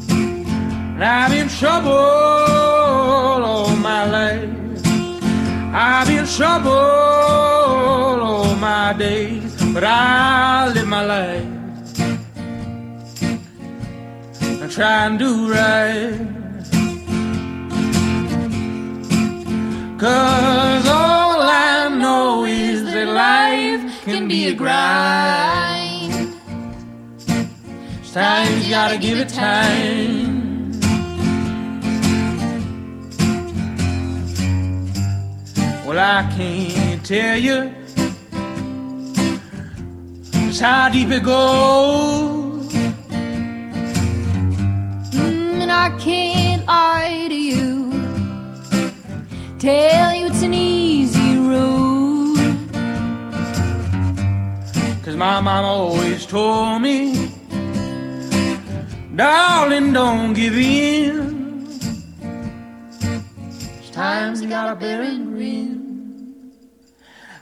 And 0.09 1.03
I'm 1.03 1.31
in 1.31 1.47
trouble 1.47 1.89
all 1.91 3.73
my 3.77 4.03
life. 4.05 4.49
I've 5.73 6.07
been 6.07 6.25
trouble 6.25 6.71
all 8.29 8.55
my 8.55 8.91
days, 8.91 9.55
but 9.73 9.85
I 9.85 10.67
live 10.73 10.87
my 10.87 11.05
life 11.05 11.45
and 14.41 14.69
try 14.69 15.05
and 15.05 15.17
do 15.17 15.49
right. 15.49 16.46
Cause 19.97 20.87
all 20.87 21.41
I 21.41 21.89
know 21.89 22.45
is 22.45 22.83
that 22.83 23.07
life 23.07 24.05
can 24.05 24.27
be 24.27 24.49
a 24.49 24.53
grind. 24.53 26.35
Times 28.13 28.65
you 28.65 28.71
gotta 28.71 28.99
give 28.99 29.19
it 29.19 29.29
time. 29.29 30.71
Well, 35.83 35.97
I 35.97 36.31
can't 36.35 37.03
tell 37.03 37.37
you 37.37 37.73
just 40.31 40.61
how 40.61 40.89
deep 40.89 41.09
it 41.09 41.23
goes. 41.23 42.71
Mm, 45.11 45.61
and 45.61 45.71
I 45.71 45.89
can't 45.97 46.46
Tell 49.67 50.15
you 50.15 50.27
it's 50.27 50.43
an 50.43 50.53
easy 50.53 51.35
road. 51.35 52.37
Cause 55.03 55.17
my 55.17 55.41
mama 55.41 55.67
always 55.67 56.25
told 56.25 56.81
me, 56.81 57.33
darling, 59.13 59.91
don't 59.91 60.31
give 60.31 60.57
in. 60.57 61.67
Times 63.91 64.41
you 64.41 64.47
gotta 64.47 64.73
bear 64.73 65.01
and 65.01 65.35
grin. 65.35 66.53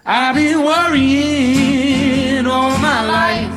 I've 0.03 0.33
been 0.33 0.63
worrying 0.65 2.47
all 2.47 2.75
my 2.79 3.05
life. 3.05 3.53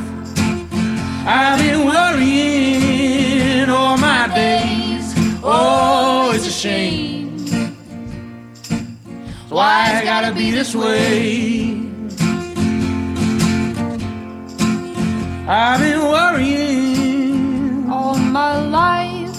I've 1.27 1.59
been 1.59 1.87
worrying 1.87 3.71
all 3.71 3.97
my 3.97 4.29
days. 4.35 5.15
Oh, 5.43 6.33
it's 6.35 6.47
a 6.47 6.51
shame. 6.51 7.08
Why 9.59 9.99
it 9.99 10.05
gotta 10.05 10.33
be 10.33 10.53
this 10.53 10.73
way? 10.73 11.73
I've 15.49 15.81
been 15.81 16.01
worrying 16.15 17.91
all 17.91 18.15
my 18.15 18.55
life. 18.65 19.37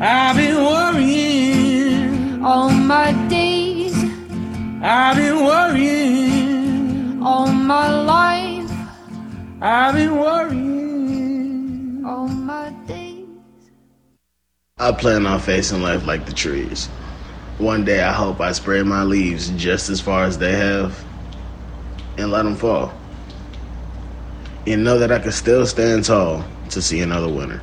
I've 0.00 0.34
been 0.34 0.56
worrying 0.56 2.44
all 2.44 2.70
my 2.70 3.12
days. 3.28 3.94
I've 4.82 5.14
been 5.14 5.36
worrying 5.36 7.22
all 7.22 7.52
my 7.52 7.88
life. 8.02 8.72
I've 9.62 9.94
been 9.94 10.16
worrying 10.18 12.02
all 12.04 12.26
my 12.26 12.70
days. 12.88 13.28
I 14.78 14.90
plan 14.90 15.24
on 15.24 15.38
facing 15.38 15.82
life 15.82 16.04
like 16.04 16.26
the 16.26 16.32
trees. 16.32 16.88
One 17.60 17.84
day 17.84 18.02
I 18.02 18.14
hope 18.14 18.40
I 18.40 18.52
spread 18.52 18.86
my 18.86 19.02
leaves 19.02 19.50
just 19.50 19.90
as 19.90 20.00
far 20.00 20.24
as 20.24 20.38
they 20.38 20.52
have 20.52 21.04
and 22.16 22.30
let 22.30 22.44
them 22.44 22.56
fall. 22.56 22.90
And 24.66 24.82
know 24.82 24.98
that 24.98 25.12
I 25.12 25.18
can 25.18 25.30
still 25.30 25.66
stand 25.66 26.06
tall 26.06 26.42
to 26.70 26.80
see 26.80 27.00
another 27.00 27.28
winter. 27.28 27.60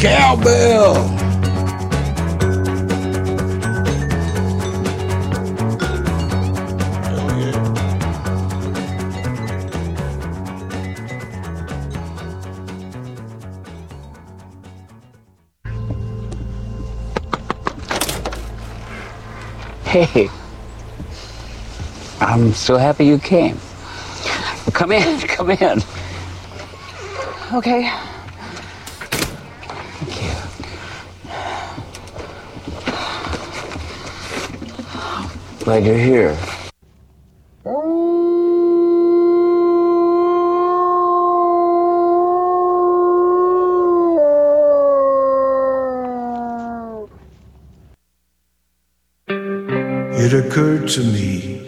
Cowbell. 0.00 0.94
Hey, 19.84 20.28
I'm 22.20 22.52
so 22.52 22.76
happy 22.76 23.04
you 23.04 23.18
came. 23.18 23.58
Come 24.72 24.92
in, 24.92 25.18
come 25.26 25.50
in. 25.50 25.82
Okay. 27.52 28.07
Glad 35.68 35.84
you're 35.84 35.98
here. 35.98 36.34
It 50.16 50.32
occurred 50.32 50.88
to 50.88 51.02
me, 51.04 51.60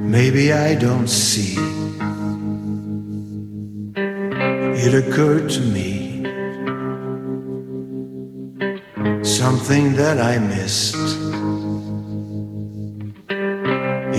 maybe 0.00 0.50
I 0.54 0.76
don't 0.76 1.08
see. 1.08 1.56
It 4.86 4.94
occurred 4.94 5.50
to 5.50 5.60
me, 5.60 5.95
that 10.06 10.20
I 10.20 10.38
missed. 10.38 10.94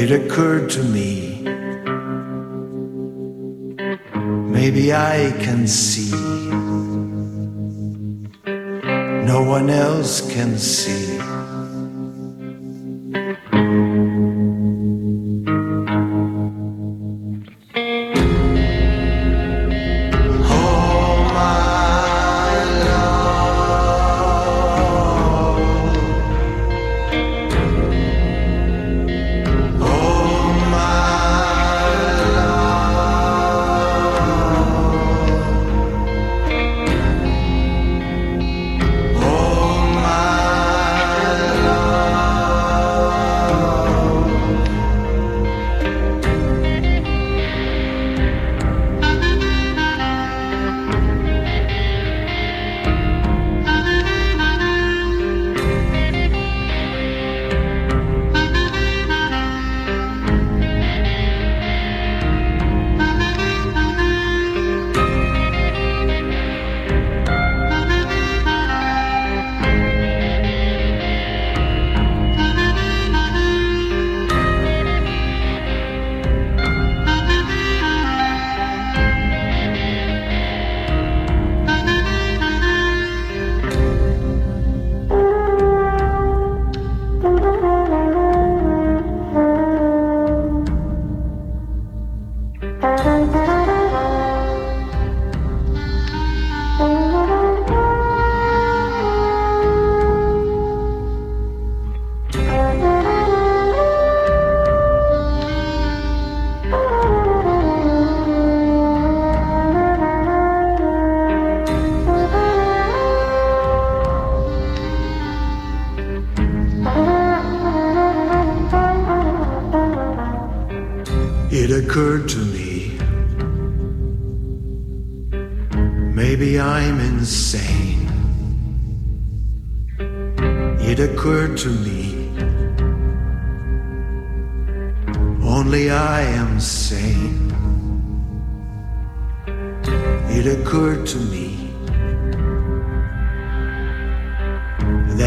It 0.01 0.11
occurred 0.11 0.69
to 0.71 0.83
me, 0.83 1.43
maybe 4.57 4.93
I 4.93 5.33
can 5.39 5.65
see. 5.65 6.11
No 9.31 9.39
one 9.55 9.69
else 9.69 10.29
can 10.33 10.57
see. 10.57 11.06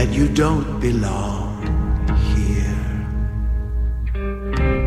That 0.01 0.15
you 0.15 0.29
don't 0.29 0.81
belong 0.81 1.61
here. 2.33 2.87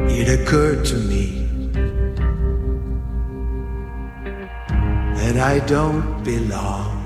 It 0.09 0.27
occurred 0.37 0.83
to 0.85 0.95
me 0.95 1.45
that 5.19 5.37
I 5.37 5.59
don't 5.67 6.23
belong 6.23 7.02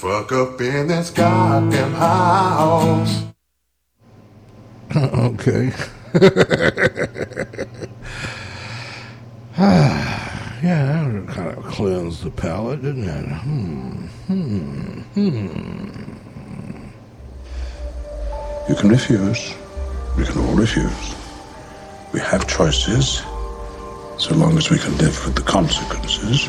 fuck 0.00 0.32
up 0.32 0.58
in 0.62 0.88
this 0.88 1.10
goddamn 1.10 1.92
house. 1.92 3.22
okay. 4.96 5.70
yeah, 10.64 11.06
that 11.12 11.26
kind 11.28 11.50
of 11.50 11.64
cleansed 11.66 12.22
the 12.24 12.30
palate, 12.30 12.80
didn't 12.80 13.04
it? 13.04 13.26
Hmm. 13.26 14.06
Hmm. 14.26 15.00
Hmm. 15.12 15.90
You 18.70 18.74
can 18.76 18.88
refuse. 18.88 19.54
We 20.16 20.24
can 20.24 20.38
all 20.38 20.54
refuse. 20.54 21.14
We 22.14 22.20
have 22.20 22.46
choices, 22.48 23.20
so 24.16 24.34
long 24.34 24.56
as 24.56 24.70
we 24.70 24.78
can 24.78 24.96
live 24.96 25.26
with 25.26 25.34
the 25.34 25.42
consequences. 25.42 26.48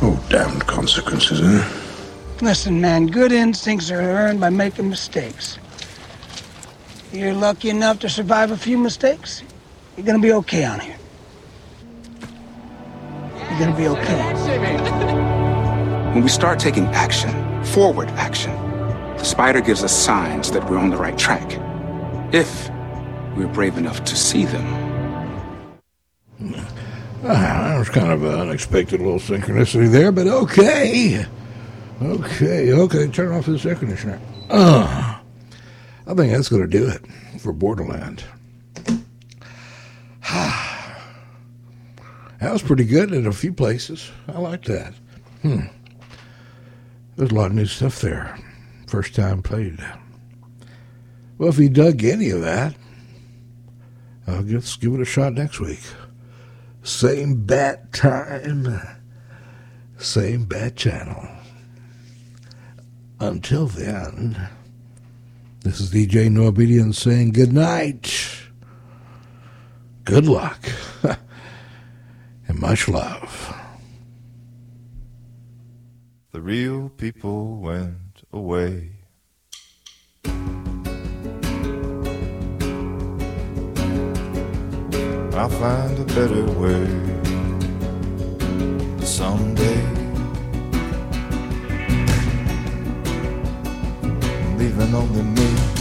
Oh, 0.00 0.18
damned 0.30 0.66
consequences, 0.66 1.42
eh? 1.42 1.85
Listen, 2.42 2.82
man, 2.82 3.06
good 3.06 3.32
instincts 3.32 3.90
are 3.90 3.98
earned 3.98 4.40
by 4.40 4.50
making 4.50 4.90
mistakes. 4.90 5.58
You're 7.10 7.32
lucky 7.32 7.70
enough 7.70 7.98
to 8.00 8.10
survive 8.10 8.50
a 8.50 8.58
few 8.58 8.76
mistakes, 8.76 9.42
you're 9.96 10.04
gonna 10.04 10.18
be 10.18 10.32
okay 10.32 10.66
on 10.66 10.80
here. 10.80 10.98
You're 13.38 13.58
gonna 13.58 13.76
be 13.76 13.88
okay. 13.88 14.34
When 16.12 16.22
we 16.22 16.28
start 16.28 16.58
taking 16.58 16.84
action, 16.88 17.64
forward 17.64 18.10
action, 18.10 18.52
the 19.16 19.24
Spider 19.24 19.62
gives 19.62 19.82
us 19.82 19.96
signs 19.96 20.50
that 20.50 20.68
we're 20.68 20.78
on 20.78 20.90
the 20.90 20.98
right 20.98 21.16
track. 21.16 21.58
If 22.34 22.68
we're 23.34 23.46
brave 23.46 23.78
enough 23.78 24.04
to 24.04 24.14
see 24.14 24.44
them. 24.44 24.66
Ah, 27.24 27.70
that 27.70 27.78
was 27.78 27.88
kind 27.88 28.12
of 28.12 28.22
an 28.24 28.40
unexpected 28.40 29.00
little 29.00 29.18
synchronicity 29.18 29.90
there, 29.90 30.12
but 30.12 30.26
okay. 30.26 31.24
Okay, 32.02 32.72
okay, 32.72 33.08
turn 33.08 33.32
off 33.32 33.46
this 33.46 33.64
air 33.64 33.74
conditioner. 33.74 34.20
Uh, 34.50 35.18
I 36.06 36.14
think 36.14 36.32
that's 36.32 36.48
going 36.48 36.62
to 36.62 36.68
do 36.68 36.86
it 36.88 37.00
for 37.40 37.52
Borderland. 37.52 38.22
that 40.30 40.98
was 42.40 42.62
pretty 42.62 42.84
good 42.84 43.12
in 43.12 43.26
a 43.26 43.32
few 43.32 43.52
places. 43.52 44.10
I 44.28 44.38
like 44.38 44.64
that. 44.64 44.92
Hmm. 45.42 45.66
There's 47.16 47.30
a 47.30 47.34
lot 47.34 47.46
of 47.46 47.54
new 47.54 47.66
stuff 47.66 48.00
there. 48.00 48.38
First 48.86 49.14
time 49.14 49.42
played. 49.42 49.78
Well, 51.38 51.48
if 51.48 51.58
you 51.58 51.70
dug 51.70 52.04
any 52.04 52.28
of 52.30 52.42
that, 52.42 52.74
I'll 54.26 54.42
just 54.42 54.80
give 54.80 54.92
it 54.94 55.00
a 55.00 55.04
shot 55.06 55.32
next 55.32 55.60
week. 55.60 55.80
Same 56.82 57.44
bat 57.44 57.92
time, 57.92 58.80
same 59.98 60.44
bat 60.44 60.76
channel. 60.76 61.35
Until 63.18 63.66
then, 63.66 64.36
this 65.60 65.80
is 65.80 65.90
DJ 65.90 66.30
No 66.30 66.52
saying 66.92 67.32
good 67.32 67.50
night, 67.50 68.14
good 70.04 70.26
luck, 70.26 70.58
and 72.46 72.60
much 72.60 72.88
love. 72.88 73.56
The 76.32 76.42
real 76.42 76.90
people 76.90 77.56
went 77.56 78.22
away. 78.34 78.90
I'll 85.32 85.48
find 85.48 85.98
a 85.98 86.04
better 86.14 86.44
way 86.60 86.86
someday. 89.06 89.95
Leaving 94.58 94.94
only 94.94 95.22
me 95.22 95.76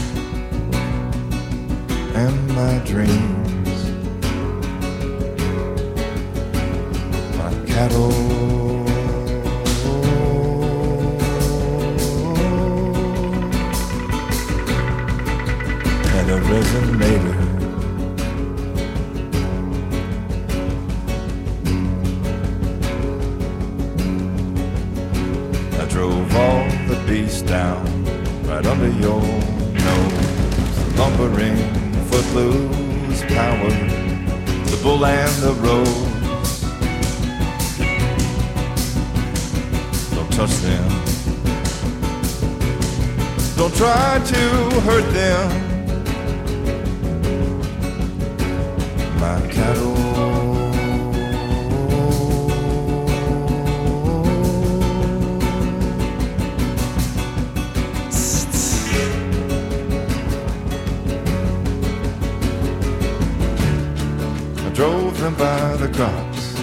and 2.13 2.47
my 2.49 2.77
dreams, 2.85 3.91
my 7.37 7.51
cattle. 7.65 8.11
And 16.15 16.29
a 16.29 16.39
resonator. 16.51 17.41
I 25.79 25.85
drove 25.87 26.35
all 26.35 26.67
the 26.87 27.03
beasts 27.07 27.41
down 27.41 28.04
right 28.47 28.65
under 28.65 28.89
your 28.89 29.21
nose. 29.21 30.97
Lumbering, 30.97 31.57
footloose 32.09 33.23
power, 33.23 33.69
the 34.69 34.79
bull 34.83 35.05
and 35.05 35.31
the 35.43 35.53
rose. 35.65 36.05
Don't 40.15 40.31
touch 40.31 40.55
them. 40.61 41.05
Don't 43.57 43.75
try 43.75 44.19
to 44.19 44.81
hurt 44.81 45.13
them. 45.13 45.61
My 49.19 49.41
cattle. 49.51 50.34
Drove 64.75 65.17
them 65.21 65.33
by 65.35 65.73
the 65.77 65.87
crops 65.87 66.53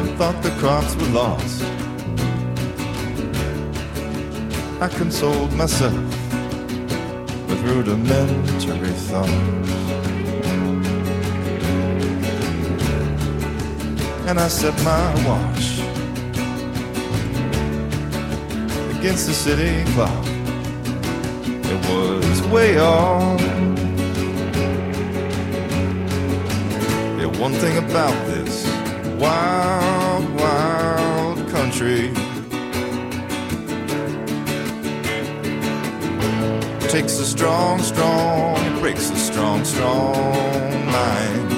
and 0.00 0.18
thought 0.18 0.42
the 0.42 0.50
crops 0.60 0.94
were 0.96 1.06
lost. 1.06 1.62
I 4.82 4.88
consoled 4.88 5.54
myself 5.54 5.94
with 7.48 7.58
rudimentary 7.64 8.92
thoughts. 9.08 9.32
And 14.28 14.38
I 14.38 14.48
set 14.48 14.74
my 14.84 15.14
watch 15.26 15.80
against 18.98 19.26
the 19.26 19.32
city 19.32 19.90
clock. 19.94 20.26
It 21.64 21.80
was 21.88 22.42
way 22.48 22.78
off. 22.78 23.77
One 27.38 27.52
thing 27.52 27.78
about 27.78 28.26
this 28.26 28.66
wild, 29.20 30.28
wild 30.40 31.48
country 31.50 32.12
takes 36.88 37.20
a 37.20 37.24
strong, 37.24 37.78
strong, 37.78 38.80
breaks 38.80 39.10
a 39.10 39.16
strong, 39.16 39.64
strong 39.64 40.86
mind. 40.86 41.50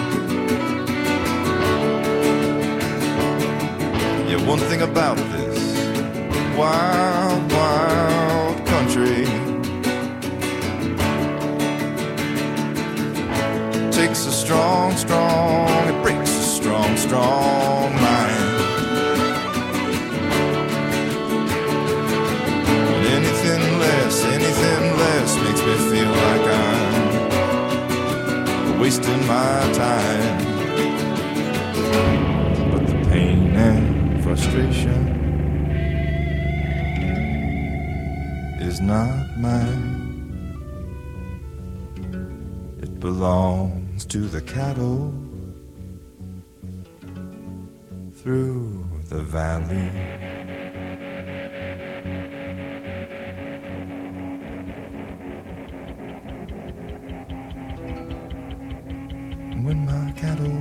Yeah, 4.29 4.47
one 4.47 4.59
thing 4.59 4.83
about 4.83 5.17
this 5.17 6.59
wild, 6.59 7.53
wild 7.53 8.67
country 8.67 9.50
strong, 14.51 14.91
strong, 14.97 15.69
it 15.89 16.03
breaks 16.03 16.31
a 16.31 16.43
strong, 16.43 16.97
strong 16.97 17.93
mind. 17.95 18.61
And 22.67 23.07
anything 23.07 23.63
less, 23.79 24.25
anything 24.25 24.97
less 24.99 25.37
makes 25.45 25.63
me 25.63 25.75
feel 25.89 26.11
like 26.11 26.47
I'm 26.59 26.95
wasting 28.81 29.25
my 29.29 29.73
time. 29.73 30.39
But 32.73 32.83
the 32.89 32.95
pain 33.09 33.55
and 33.55 34.21
frustration 34.25 35.01
is 38.61 38.81
not 38.81 39.39
mine. 39.39 39.87
It 42.83 42.99
belongs 42.99 43.80
to 44.11 44.23
the 44.23 44.41
cattle 44.41 45.15
through 48.13 48.85
the 49.09 49.23
valley. 49.23 49.89
When 59.63 59.87
my 59.87 60.11
cattle 60.17 60.61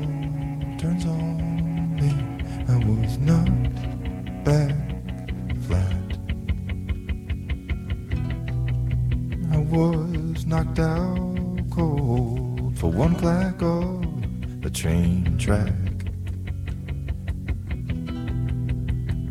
turns 0.78 1.06
on 1.08 1.96
me, 1.96 2.14
I 2.68 2.78
was 2.86 3.18
knocked 3.18 4.44
back 4.46 4.76
flat. 5.66 6.20
I 9.52 9.58
was 9.58 10.46
knocked 10.46 10.78
out 10.78 11.39
one 13.00 13.16
clack 13.16 13.62
of 13.62 14.62
the 14.62 14.70
train 14.70 15.38
track. 15.38 15.72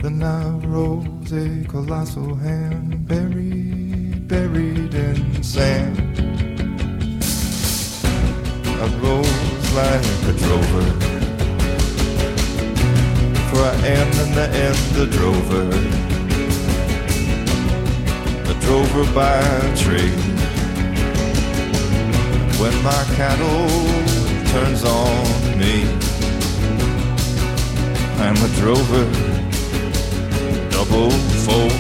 Then 0.03 0.23
I 0.23 0.49
rose 0.67 1.31
a 1.33 1.69
colossal 1.69 2.35
hand 2.35 3.07
buried, 3.07 4.27
buried 4.27 4.95
in 4.95 5.43
sand. 5.43 5.99
I 8.83 8.87
rose 9.05 9.73
like 9.81 10.07
a 10.31 10.35
drover, 10.43 10.87
for 13.49 13.61
I 13.73 13.77
am 13.99 14.11
in 14.25 14.31
the 14.39 14.49
end 14.67 14.97
a 14.97 15.07
drover, 15.17 15.67
a 18.51 18.55
drover 18.65 19.05
by 19.15 19.43
trade 19.77 20.38
when 22.59 22.75
my 22.83 23.05
cattle 23.15 23.69
turns 24.51 24.83
on 24.85 25.59
me. 25.59 25.85
I'm 28.19 28.37
a 28.37 28.49
drover, 28.59 29.05
double 30.71 31.11
fold. 31.45 31.73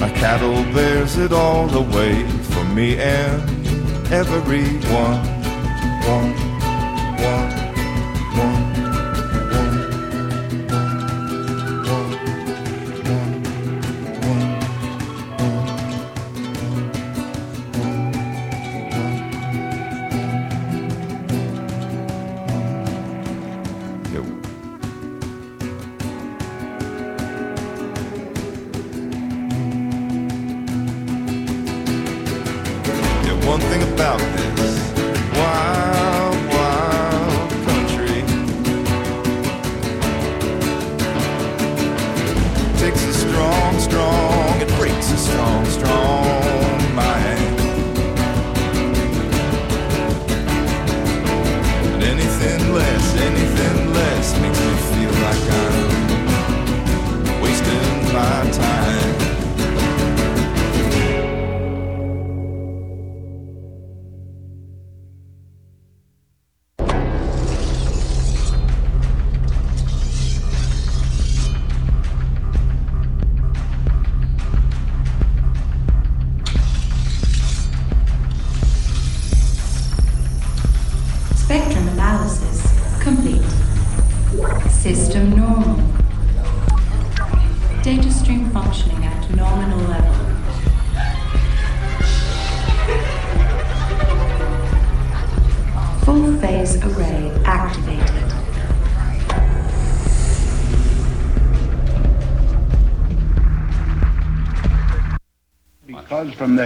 My 0.00 0.10
cattle 0.10 0.62
bears 0.72 1.16
it 1.16 1.32
all 1.32 1.68
away 1.74 2.24
for 2.52 2.64
me 2.64 2.96
and 2.98 3.42
everyone. 4.12 5.18
One. 6.06 6.47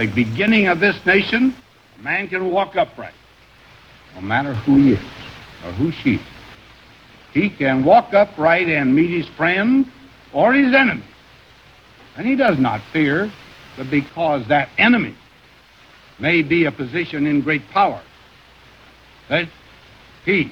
The 0.05 0.13
beginning 0.13 0.67
of 0.67 0.79
this 0.79 0.97
nation, 1.05 1.55
a 1.97 2.01
man 2.03 2.27
can 2.27 2.51
walk 2.51 2.75
upright, 2.75 3.13
no 4.15 4.21
matter 4.21 4.53
who 4.53 4.75
he 4.75 4.91
is 4.93 4.99
or 5.65 5.71
who 5.71 5.91
she 5.91 6.15
is. 6.15 6.21
He 7.33 7.49
can 7.49 7.83
walk 7.85 8.13
upright 8.13 8.67
and 8.67 8.93
meet 8.93 9.09
his 9.09 9.27
friend 9.29 9.89
or 10.33 10.53
his 10.53 10.73
enemy. 10.73 11.03
And 12.17 12.27
he 12.27 12.35
does 12.35 12.59
not 12.59 12.81
fear 12.91 13.31
that 13.77 13.89
because 13.89 14.47
that 14.49 14.69
enemy 14.77 15.15
may 16.19 16.41
be 16.41 16.65
a 16.65 16.71
position 16.71 17.25
in 17.25 17.41
great 17.41 17.67
power, 17.69 18.01
that 19.29 19.47
he 20.25 20.51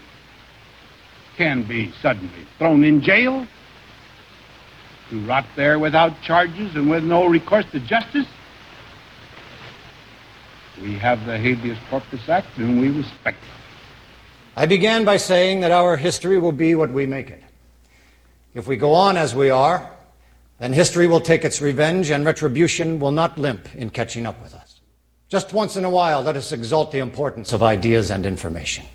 can 1.37 1.63
be 1.63 1.91
suddenly 2.01 2.47
thrown 2.57 2.83
in 2.83 3.01
jail 3.01 3.45
to 5.09 5.27
rot 5.27 5.45
there 5.55 5.77
without 5.77 6.21
charges 6.21 6.73
and 6.75 6.89
with 6.89 7.03
no 7.03 7.27
recourse 7.27 7.65
to 7.73 7.79
justice. 7.81 8.27
We 10.81 10.97
have 10.97 11.25
the 11.27 11.37
Habeas 11.37 11.77
Corpus 11.89 12.27
Act 12.27 12.57
and 12.57 12.81
we 12.81 12.89
respect 12.89 13.37
it. 13.43 13.49
I 14.55 14.65
began 14.65 15.05
by 15.05 15.17
saying 15.17 15.61
that 15.61 15.71
our 15.71 15.95
history 15.95 16.39
will 16.39 16.51
be 16.51 16.73
what 16.73 16.91
we 16.91 17.05
make 17.05 17.29
it. 17.29 17.43
If 18.55 18.67
we 18.67 18.77
go 18.77 18.93
on 18.93 19.15
as 19.15 19.35
we 19.35 19.49
are, 19.51 19.91
then 20.59 20.73
history 20.73 21.07
will 21.07 21.21
take 21.21 21.45
its 21.45 21.61
revenge 21.61 22.09
and 22.09 22.25
retribution 22.25 22.99
will 22.99 23.11
not 23.11 23.37
limp 23.37 23.73
in 23.75 23.91
catching 23.91 24.25
up 24.25 24.41
with 24.41 24.55
us. 24.55 24.81
Just 25.29 25.53
once 25.53 25.77
in 25.77 25.85
a 25.85 25.89
while, 25.89 26.21
let 26.23 26.35
us 26.35 26.51
exalt 26.51 26.91
the 26.91 26.99
importance 26.99 27.53
of 27.53 27.63
ideas 27.63 28.11
and 28.11 28.25
information. 28.25 28.85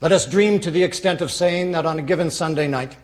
Let 0.00 0.12
us 0.12 0.26
dream 0.26 0.60
to 0.60 0.70
the 0.70 0.82
extent 0.82 1.20
of 1.20 1.30
saying 1.30 1.72
that 1.72 1.86
on 1.86 1.98
a 1.98 2.02
given 2.02 2.30
Sunday 2.30 2.68
night, 2.68 2.96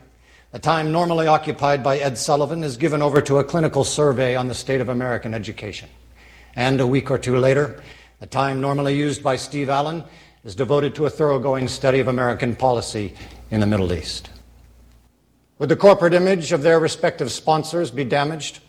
the 0.53 0.59
time 0.59 0.93
normally 0.93 1.27
occupied 1.27 1.83
by 1.83 1.99
Ed 1.99 2.19
Sullivan 2.19 2.65
is 2.65 2.77
given 2.77 3.03
over 3.03 3.21
to 3.21 3.39
a 3.39 3.45
clinical 3.45 3.85
survey 3.85 4.37
on 4.37 4.49
the 4.49 4.55
state 4.55 4.81
of 4.81 4.89
American 4.89 5.35
education. 5.35 5.89
And 6.57 6.81
a 6.81 6.87
week 6.87 7.11
or 7.11 7.19
two 7.19 7.39
later, 7.39 7.83
the 8.19 8.27
time 8.27 8.61
normally 8.61 8.97
used 8.97 9.23
by 9.23 9.37
Steve 9.37 9.69
Allen 9.69 10.05
is 10.45 10.55
devoted 10.55 10.95
to 10.95 11.07
a 11.07 11.11
thoroughgoing 11.11 11.69
study 11.69 12.01
of 12.01 12.09
American 12.09 12.57
policy 12.57 13.15
in 13.51 13.61
the 13.61 13.67
Middle 13.67 13.93
East. 13.93 14.31
Would 15.59 15.69
the 15.69 15.77
corporate 15.77 16.15
image 16.15 16.53
of 16.53 16.63
their 16.63 16.81
respective 16.81 17.31
sponsors 17.31 17.91
be 17.91 18.05
damaged? 18.05 18.61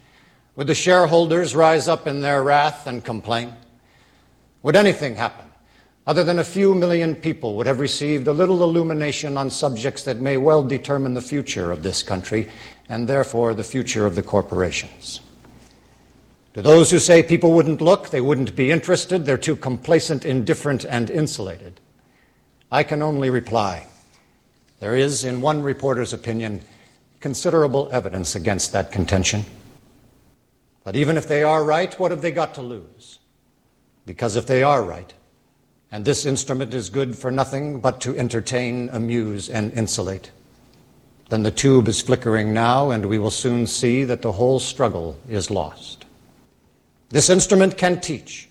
Would 0.56 0.68
the 0.68 0.76
shareholders 0.76 1.56
rise 1.56 1.88
up 1.88 2.08
in 2.08 2.22
their 2.22 2.44
wrath 2.44 2.88
and 2.88 3.04
complain? 3.04 3.54
Would 4.64 4.76
anything 4.76 5.16
happen 5.16 5.46
other 6.06 6.24
than 6.24 6.40
a 6.40 6.44
few 6.44 6.76
million 6.76 7.16
people 7.16 7.56
would 7.56 7.68
have 7.68 7.80
received 7.80 8.28
a 8.28 8.34
little 8.34 8.64
illumination 8.64 9.38
on 9.38 9.50
subjects 9.50 10.04
that 10.04 10.20
may 10.20 10.36
well 10.36 10.64
determine 10.64 11.14
the 11.14 11.22
future 11.22 11.72
of 11.72 11.84
this 11.84 12.04
country 12.04 12.50
and 12.90 13.08
therefore 13.08 13.54
the 13.54 13.64
future 13.64 14.06
of 14.06 14.16
the 14.16 14.24
corporations? 14.24 15.22
To 16.54 16.62
those 16.62 16.92
who 16.92 17.00
say 17.00 17.24
people 17.24 17.54
wouldn't 17.54 17.82
look, 17.82 18.10
they 18.10 18.22
wouldn't 18.22 18.56
be 18.56 18.72
interested, 18.72 19.26
they're 19.26 19.38
too 19.38 19.56
complacent, 19.56 20.26
indifferent, 20.26 20.84
and 20.84 21.10
insulated, 21.10 21.80
I 22.72 22.84
can 22.84 23.02
only 23.02 23.30
reply 23.30 23.88
there 24.82 24.96
is, 24.96 25.24
in 25.24 25.42
one 25.42 25.62
reporter's 25.62 26.12
opinion, 26.12 26.62
considerable 27.20 27.88
evidence 27.92 28.36
against 28.36 28.74
that 28.74 28.92
contention. 28.92 29.46
But 30.84 30.96
even 30.96 31.18
if 31.18 31.28
they 31.28 31.44
are 31.44 31.64
right, 31.64 31.98
what 32.00 32.10
have 32.10 32.24
they 32.24 32.32
got 32.32 32.56
to 32.56 32.64
lose? 32.64 33.20
Because 34.08 34.36
if 34.36 34.48
they 34.48 34.64
are 34.64 34.84
right, 34.84 35.14
and 35.92 36.04
this 36.04 36.26
instrument 36.26 36.74
is 36.74 36.90
good 36.90 37.16
for 37.16 37.30
nothing 37.30 37.80
but 37.80 38.02
to 38.02 38.18
entertain, 38.18 38.90
amuse, 38.92 39.50
and 39.50 39.72
insulate, 39.74 40.32
then 41.30 41.44
the 41.44 41.52
tube 41.52 41.88
is 41.88 42.02
flickering 42.02 42.52
now, 42.52 42.90
and 42.90 43.06
we 43.06 43.20
will 43.20 43.30
soon 43.30 43.68
see 43.68 44.04
that 44.04 44.24
the 44.24 44.32
whole 44.32 44.60
struggle 44.60 45.16
is 45.30 45.52
lost. 45.52 46.01
This 47.12 47.30
instrument 47.30 47.78
can 47.78 48.00
teach, 48.00 48.50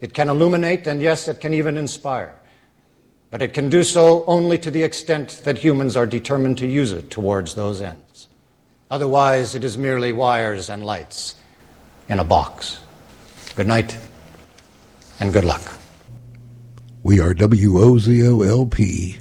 it 0.00 0.12
can 0.12 0.28
illuminate, 0.28 0.86
and 0.86 1.00
yes, 1.00 1.28
it 1.28 1.40
can 1.40 1.54
even 1.54 1.78
inspire. 1.78 2.34
But 3.30 3.40
it 3.42 3.54
can 3.54 3.70
do 3.70 3.82
so 3.82 4.24
only 4.26 4.58
to 4.58 4.70
the 4.70 4.82
extent 4.82 5.40
that 5.44 5.58
humans 5.58 5.96
are 5.96 6.06
determined 6.06 6.58
to 6.58 6.66
use 6.66 6.92
it 6.92 7.10
towards 7.10 7.54
those 7.54 7.80
ends. 7.80 8.28
Otherwise, 8.90 9.54
it 9.54 9.64
is 9.64 9.78
merely 9.78 10.12
wires 10.12 10.70
and 10.70 10.84
lights 10.84 11.34
in 12.08 12.18
a 12.18 12.24
box. 12.24 12.78
Good 13.56 13.66
night, 13.66 13.96
and 15.18 15.32
good 15.32 15.44
luck. 15.44 15.62
We 17.02 17.20
are 17.20 17.34
WOZOLP, 17.34 19.18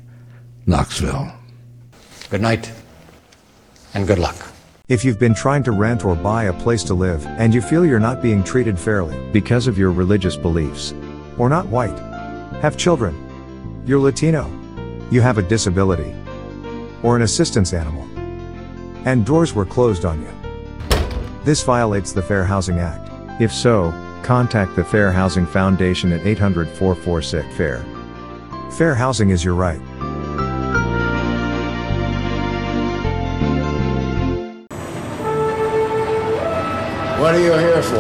Knoxville. 0.66 1.32
Good 2.30 2.42
night, 2.42 2.72
and 3.94 4.06
good 4.06 4.20
luck. 4.20 4.55
If 4.88 5.04
you've 5.04 5.18
been 5.18 5.34
trying 5.34 5.64
to 5.64 5.72
rent 5.72 6.06
or 6.06 6.16
buy 6.16 6.44
a 6.44 6.54
place 6.54 6.84
to 6.84 6.94
live 6.94 7.26
and 7.26 7.56
you 7.56 7.60
feel 7.60 7.84
you're 7.84 8.00
not 8.00 8.22
being 8.22 8.44
treated 8.44 8.78
fairly 8.78 9.18
because 9.32 9.66
of 9.66 9.80
your 9.80 9.92
religious 9.92 10.38
beliefs, 10.38 10.94
or 11.40 11.50
not 11.50 11.66
white, 11.70 11.98
have 12.62 12.78
children, 12.78 13.84
you're 13.88 14.00
Latino, 14.00 14.48
you 15.10 15.22
have 15.22 15.40
a 15.40 15.42
disability, 15.42 16.14
or 17.02 17.16
an 17.16 17.24
assistance 17.24 17.74
animal, 17.74 18.04
and 19.08 19.26
doors 19.26 19.56
were 19.56 19.66
closed 19.66 20.06
on 20.06 20.22
you. 20.22 20.32
This 21.44 21.64
violates 21.64 22.14
the 22.14 22.22
Fair 22.22 22.46
Housing 22.46 22.78
Act. 22.78 23.10
If 23.42 23.52
so, 23.52 23.90
contact 24.22 24.76
the 24.76 24.84
Fair 24.84 25.12
Housing 25.12 25.48
Foundation 25.48 26.12
at 26.12 26.28
800 26.28 26.70
446 26.70 27.58
FAIR. 27.58 27.84
Fair 28.78 28.94
housing 28.94 29.32
is 29.32 29.44
your 29.44 29.56
right. 29.56 29.82
What 37.20 37.34
are 37.34 37.40
you 37.40 37.54
here 37.54 37.82
for? 37.82 37.96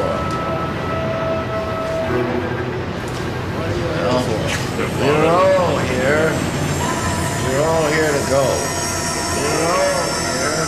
We're 5.00 5.26
all 5.26 5.78
here. 5.80 6.32
We're 7.48 7.64
all 7.64 7.88
here 7.92 8.12
to 8.12 8.24
go. 8.30 8.44
We're 9.40 9.66
all 9.72 10.04
here. 10.20 10.66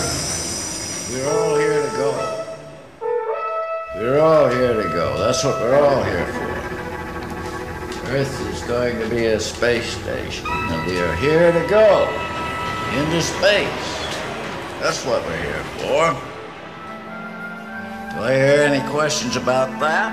We're 1.11 1.29
all 1.29 1.55
here 1.57 1.81
to 1.83 1.89
go. 1.97 2.09
We're 3.95 4.19
all 4.19 4.49
here 4.49 4.73
to 4.81 4.89
go. 4.89 5.17
That's 5.17 5.43
what 5.43 5.59
we're 5.59 5.75
all 5.83 6.03
here 6.03 6.25
for. 6.27 6.47
Earth 8.11 8.39
is 8.47 8.61
going 8.63 8.97
to 8.99 9.09
be 9.09 9.25
a 9.25 9.39
space 9.41 9.97
station, 9.97 10.47
and 10.47 10.87
we 10.89 10.99
are 10.99 11.15
here 11.17 11.51
to 11.51 11.67
go 11.67 12.07
into 12.97 13.21
space. 13.21 13.67
That's 14.79 15.03
what 15.05 15.25
we're 15.25 15.41
here 15.41 15.63
for. 15.79 16.26
Do 18.18 18.24
I 18.24 18.34
hear 18.34 18.61
any 18.63 18.82
questions 18.89 19.36
about 19.36 19.80
that? 19.80 20.09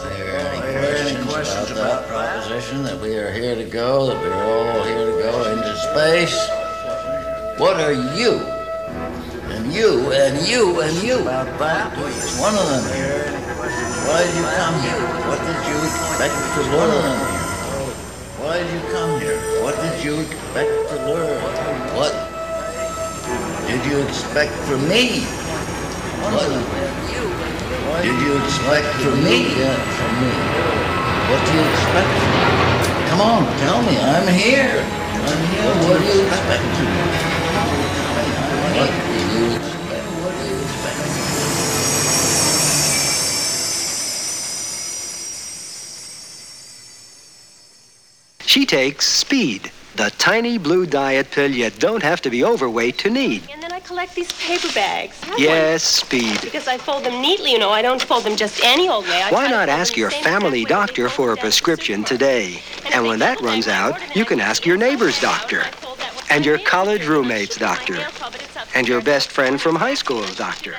Do 0.00 0.08
I 0.08 0.72
hear 0.72 0.96
any 1.04 1.22
questions 1.28 1.70
about 1.70 2.08
that 2.08 2.08
proposition 2.08 2.82
that 2.84 2.98
we 3.02 3.18
are 3.18 3.30
here 3.30 3.54
to 3.54 3.64
go, 3.64 4.06
that 4.06 4.16
we're 4.22 4.32
all 4.32 4.82
here 4.84 5.04
to 5.04 5.22
go 5.22 5.52
into 5.52 5.76
space? 5.76 6.32
What 7.60 7.76
are 7.84 7.92
you? 7.92 8.40
And 9.52 9.70
you, 9.70 10.10
and 10.10 10.48
you, 10.48 10.80
and 10.80 10.96
you. 11.02 11.18
About 11.20 11.58
that? 11.58 11.92
One 12.40 12.54
of 12.56 12.64
them 12.64 12.96
here. 12.96 13.28
Why 14.08 14.24
did 14.24 14.36
you 14.40 14.48
come 14.56 14.80
here? 14.88 15.04
What 15.28 15.38
did 15.44 15.60
you 15.68 15.76
expect 15.84 16.32
to 16.56 16.62
learn? 16.72 17.18
Why 18.40 18.56
did 18.56 18.72
you 18.72 18.80
come 18.88 19.20
here? 19.20 19.36
What 19.62 19.76
did 19.76 20.02
you 20.02 20.20
expect 20.20 20.72
to 20.88 20.96
learn? 21.12 21.42
What 21.92 22.12
did 23.68 23.84
you 23.84 24.00
expect 24.00 24.52
from 24.64 24.88
me? 24.88 25.45
What 26.26 28.02
did 28.02 28.18
you 28.20 28.36
expect 28.42 28.86
from 28.96 29.22
me? 29.22 29.46
Yeah, 29.54 29.76
from 29.94 30.12
me. 30.20 30.30
What 31.30 31.40
do 31.46 31.52
you 31.54 31.62
expect 31.70 32.10
from 32.18 32.30
me? 32.34 32.42
Come 33.08 33.20
on, 33.20 33.46
tell 33.58 33.80
me. 33.82 33.96
I'm 33.96 34.26
here. 34.34 34.82
I'm 34.82 35.42
here. 35.54 35.70
What, 35.86 36.00
do 36.00 36.06
you 36.06 36.26
expect 36.26 36.62
from 36.74 36.90
me? 36.90 37.06
What 38.74 38.90
do 39.06 39.18
you 39.38 39.46
expect? 39.54 40.06
What 40.20 40.34
do 40.34 40.44
you 40.50 40.56
expect? 40.64 40.98
She 48.46 48.66
takes 48.66 49.06
Speed, 49.08 49.70
the 49.94 50.10
tiny 50.18 50.58
blue 50.58 50.86
diet 50.86 51.30
pill 51.30 51.52
you 51.52 51.70
don't 51.70 52.02
have 52.02 52.20
to 52.22 52.30
be 52.30 52.42
overweight 52.42 52.98
to 52.98 53.10
need. 53.10 53.48
And 54.06 54.14
collect 54.14 54.38
these 54.38 54.46
paper 54.46 54.74
bags. 54.74 55.22
Have 55.24 55.38
Yes, 55.38 55.82
Speed. 55.82 56.40
Because 56.42 56.68
I 56.68 56.78
fold 56.78 57.04
them 57.04 57.20
neatly, 57.20 57.52
you 57.52 57.58
know. 57.58 57.70
I 57.70 57.82
don't 57.82 58.00
fold 58.00 58.24
them 58.24 58.36
just 58.36 58.62
any 58.62 58.88
old 58.88 59.04
way. 59.04 59.22
I 59.22 59.30
Why 59.30 59.48
not 59.48 59.68
ask 59.68 59.96
your 59.96 60.10
family 60.10 60.64
doctor 60.64 61.08
for 61.08 61.32
a 61.32 61.36
prescription 61.36 62.04
today? 62.04 62.62
And 62.92 63.06
when 63.06 63.18
that 63.20 63.40
runs 63.40 63.68
out, 63.68 63.98
you 64.16 64.24
can 64.24 64.40
ask 64.40 64.64
your 64.64 64.76
neighbor's 64.76 65.20
doctor, 65.20 65.64
and 66.30 66.44
your 66.44 66.58
college 66.58 67.06
roommate's 67.06 67.56
doctor, 67.56 68.06
and 68.74 68.86
your 68.86 69.00
best 69.00 69.30
friend 69.30 69.60
from 69.60 69.74
high 69.74 69.94
school's 69.94 70.36
doctor. 70.36 70.76